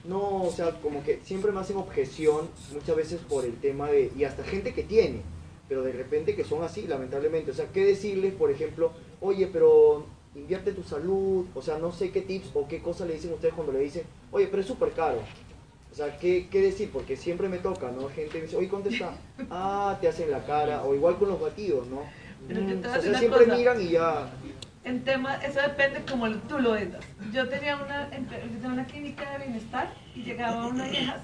no, 0.05 0.43
o 0.43 0.51
sea, 0.51 0.71
como 0.81 1.03
que 1.03 1.19
siempre 1.23 1.51
me 1.51 1.61
hacen 1.61 1.77
objeción 1.77 2.49
muchas 2.73 2.95
veces 2.95 3.21
por 3.21 3.45
el 3.45 3.55
tema 3.55 3.89
de, 3.89 4.11
y 4.17 4.25
hasta 4.25 4.43
gente 4.43 4.73
que 4.73 4.83
tiene, 4.83 5.21
pero 5.69 5.81
de 5.81 5.93
repente 5.93 6.35
que 6.35 6.43
son 6.43 6.63
así, 6.63 6.87
lamentablemente. 6.87 7.51
O 7.51 7.53
sea, 7.53 7.67
¿qué 7.71 7.85
decirles, 7.85 8.33
por 8.33 8.51
ejemplo, 8.51 8.91
oye, 9.21 9.47
pero 9.51 10.05
invierte 10.35 10.73
tu 10.73 10.83
salud? 10.83 11.45
O 11.55 11.61
sea, 11.61 11.77
no 11.77 11.91
sé 11.91 12.11
qué 12.11 12.21
tips 12.21 12.51
o 12.53 12.67
qué 12.67 12.81
cosas 12.81 13.07
le 13.07 13.13
dicen 13.13 13.33
ustedes 13.33 13.53
cuando 13.53 13.71
le 13.71 13.79
dicen, 13.79 14.03
oye, 14.31 14.47
pero 14.47 14.61
es 14.61 14.67
súper 14.67 14.91
caro. 14.91 15.19
O 15.91 15.95
sea, 15.95 16.17
¿qué, 16.17 16.47
qué 16.49 16.59
decir? 16.59 16.89
Porque 16.91 17.15
siempre 17.15 17.47
me 17.47 17.59
toca, 17.59 17.91
¿no? 17.91 18.09
Gente 18.09 18.39
me 18.39 18.45
dice, 18.45 18.57
oye, 18.57 18.67
contesta. 18.67 19.15
Ah, 19.51 19.97
te 20.01 20.07
hacen 20.07 20.31
la 20.31 20.43
cara. 20.43 20.83
O 20.83 20.95
igual 20.95 21.17
con 21.17 21.29
los 21.29 21.39
batidos, 21.39 21.87
¿no? 21.87 22.01
Mm, 22.49 22.79
o 22.79 23.01
sea, 23.01 23.19
siempre 23.19 23.45
cosa. 23.45 23.55
miran 23.55 23.79
y 23.79 23.89
ya. 23.89 24.33
En 24.85 25.03
tema, 25.03 25.35
eso 25.35 25.61
depende 25.61 26.03
como 26.09 26.29
tú 26.29 26.59
lo 26.59 26.71
vendas. 26.71 27.05
Yo 27.31 27.47
tenía 27.47 27.77
una, 27.77 28.09
yo 28.09 28.27
tenía 28.27 28.67
una 28.67 28.85
clínica 28.85 29.31
de 29.31 29.45
bienestar 29.45 29.93
y 30.13 30.23
llegaba 30.23 30.67
una 30.67 30.85
vieja 30.85 31.11